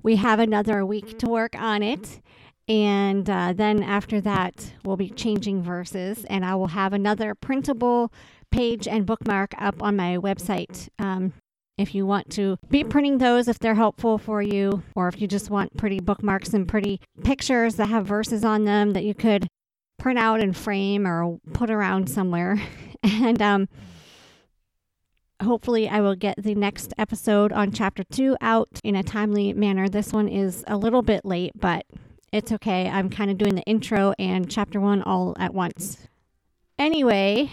we 0.02 0.16
have 0.16 0.40
another 0.40 0.86
week 0.86 1.20
to 1.20 1.28
work 1.28 1.56
on 1.56 1.84
it. 1.84 2.22
And 2.70 3.30
uh, 3.30 3.52
then 3.54 3.84
after 3.84 4.22
that, 4.22 4.74
we'll 4.86 4.96
be 4.96 5.10
changing 5.10 5.64
verses, 5.64 6.24
and 6.30 6.46
I 6.46 6.56
will 6.56 6.68
have 6.68 6.94
another 6.94 7.36
printable 7.36 8.14
page 8.52 8.88
and 8.88 9.06
bookmark 9.06 9.54
up 9.58 9.84
on 9.84 9.98
my 9.98 10.18
website. 10.18 10.88
Um, 10.98 11.34
if 11.78 11.94
you 11.94 12.06
want 12.06 12.30
to 12.32 12.58
be 12.70 12.84
printing 12.84 13.18
those, 13.18 13.48
if 13.48 13.60
they're 13.60 13.76
helpful 13.76 14.18
for 14.18 14.42
you, 14.42 14.84
or 14.96 15.08
if 15.08 15.20
you 15.20 15.28
just 15.28 15.50
want 15.50 15.76
pretty 15.76 16.00
bookmarks 16.00 16.54
and 16.54 16.68
pretty 16.68 17.02
pictures 17.24 17.76
that 17.76 17.90
have 17.90 18.06
verses 18.06 18.46
on 18.46 18.64
them 18.64 18.92
that 18.92 19.04
you 19.04 19.14
could 19.14 19.48
print 20.04 20.20
out 20.20 20.42
and 20.42 20.56
frame 20.56 21.08
or 21.08 21.40
put 21.54 21.70
around 21.70 22.10
somewhere. 22.10 22.62
and 23.04 23.42
um, 23.42 23.70
hopefully, 25.42 25.88
I 25.88 26.02
will 26.02 26.16
get 26.16 26.36
the 26.38 26.54
next 26.54 26.94
episode 26.98 27.54
on 27.54 27.72
chapter 27.72 28.04
two 28.04 28.36
out 28.42 28.68
in 28.84 28.98
a 28.98 29.02
timely 29.02 29.54
manner. 29.54 29.88
This 29.88 30.12
one 30.12 30.28
is 30.28 30.66
a 30.68 30.76
little 30.76 31.04
bit 31.04 31.24
late, 31.24 31.54
but 31.56 31.86
it's 32.34 32.52
okay. 32.52 32.90
I'm 32.90 33.10
kind 33.10 33.32
of 33.32 33.38
doing 33.38 33.56
the 33.56 33.62
intro 33.62 34.14
and 34.20 34.52
chapter 34.52 34.82
one 34.82 35.02
all 35.04 35.38
at 35.40 35.54
once. 35.54 36.00
Anyway, 36.78 37.52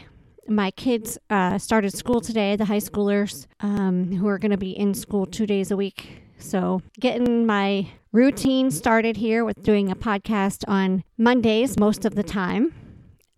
my 0.48 0.72
kids 0.72 1.18
uh, 1.30 1.56
started 1.56 1.96
school 1.96 2.20
today, 2.20 2.56
the 2.56 2.64
high 2.64 2.78
schoolers 2.78 3.46
um, 3.60 4.10
who 4.16 4.26
are 4.26 4.38
going 4.38 4.50
to 4.50 4.58
be 4.58 4.72
in 4.72 4.92
school 4.94 5.24
two 5.24 5.46
days 5.46 5.70
a 5.70 5.76
week. 5.76 6.22
So, 6.38 6.82
getting 6.98 7.46
my 7.46 7.86
routine 8.12 8.70
started 8.70 9.16
here 9.16 9.44
with 9.44 9.60
doing 9.62 9.90
a 9.90 9.96
podcast 9.96 10.62
on 10.68 11.02
Mondays 11.16 11.78
most 11.78 12.04
of 12.04 12.14
the 12.14 12.22
time. 12.22 12.74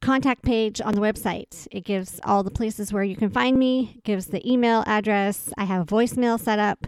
contact 0.02 0.44
page 0.44 0.82
on 0.82 0.96
the 0.96 1.02
website. 1.02 1.68
It 1.72 1.86
gives 1.86 2.20
all 2.24 2.44
the 2.44 2.52
places 2.52 2.94
where 2.94 3.04
you 3.04 3.16
can 3.16 3.30
find 3.30 3.58
me, 3.58 4.00
gives 4.04 4.28
the 4.28 4.48
email 4.50 4.84
address. 4.86 5.52
I 5.58 5.66
have 5.66 5.82
a 5.82 5.86
voicemail 5.86 6.40
set 6.40 6.60
up, 6.60 6.88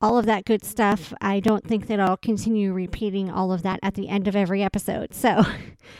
all 0.00 0.18
of 0.18 0.26
that 0.26 0.44
good 0.44 0.64
stuff. 0.64 1.12
I 1.20 1.40
don't 1.40 1.66
think 1.66 1.88
that 1.88 1.98
I'll 2.00 2.16
continue 2.16 2.72
repeating 2.72 3.30
all 3.30 3.52
of 3.52 3.62
that 3.62 3.80
at 3.82 3.94
the 3.94 4.08
end 4.08 4.28
of 4.28 4.36
every 4.36 4.62
episode. 4.62 5.14
So 5.14 5.42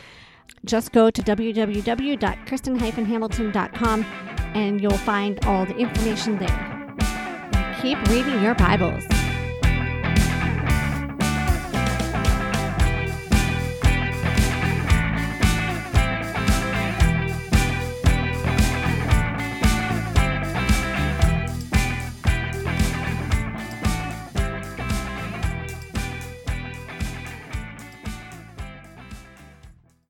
just 0.65 0.91
go 0.91 1.09
to 1.09 1.21
www.kristen-hamilton.com 1.21 4.05
and 4.53 4.81
you'll 4.81 4.97
find 4.97 5.43
all 5.45 5.65
the 5.65 5.77
information 5.77 6.37
there. 6.37 6.73
Keep 7.81 8.07
reading 8.07 8.41
your 8.41 8.55
Bibles. 8.55 9.03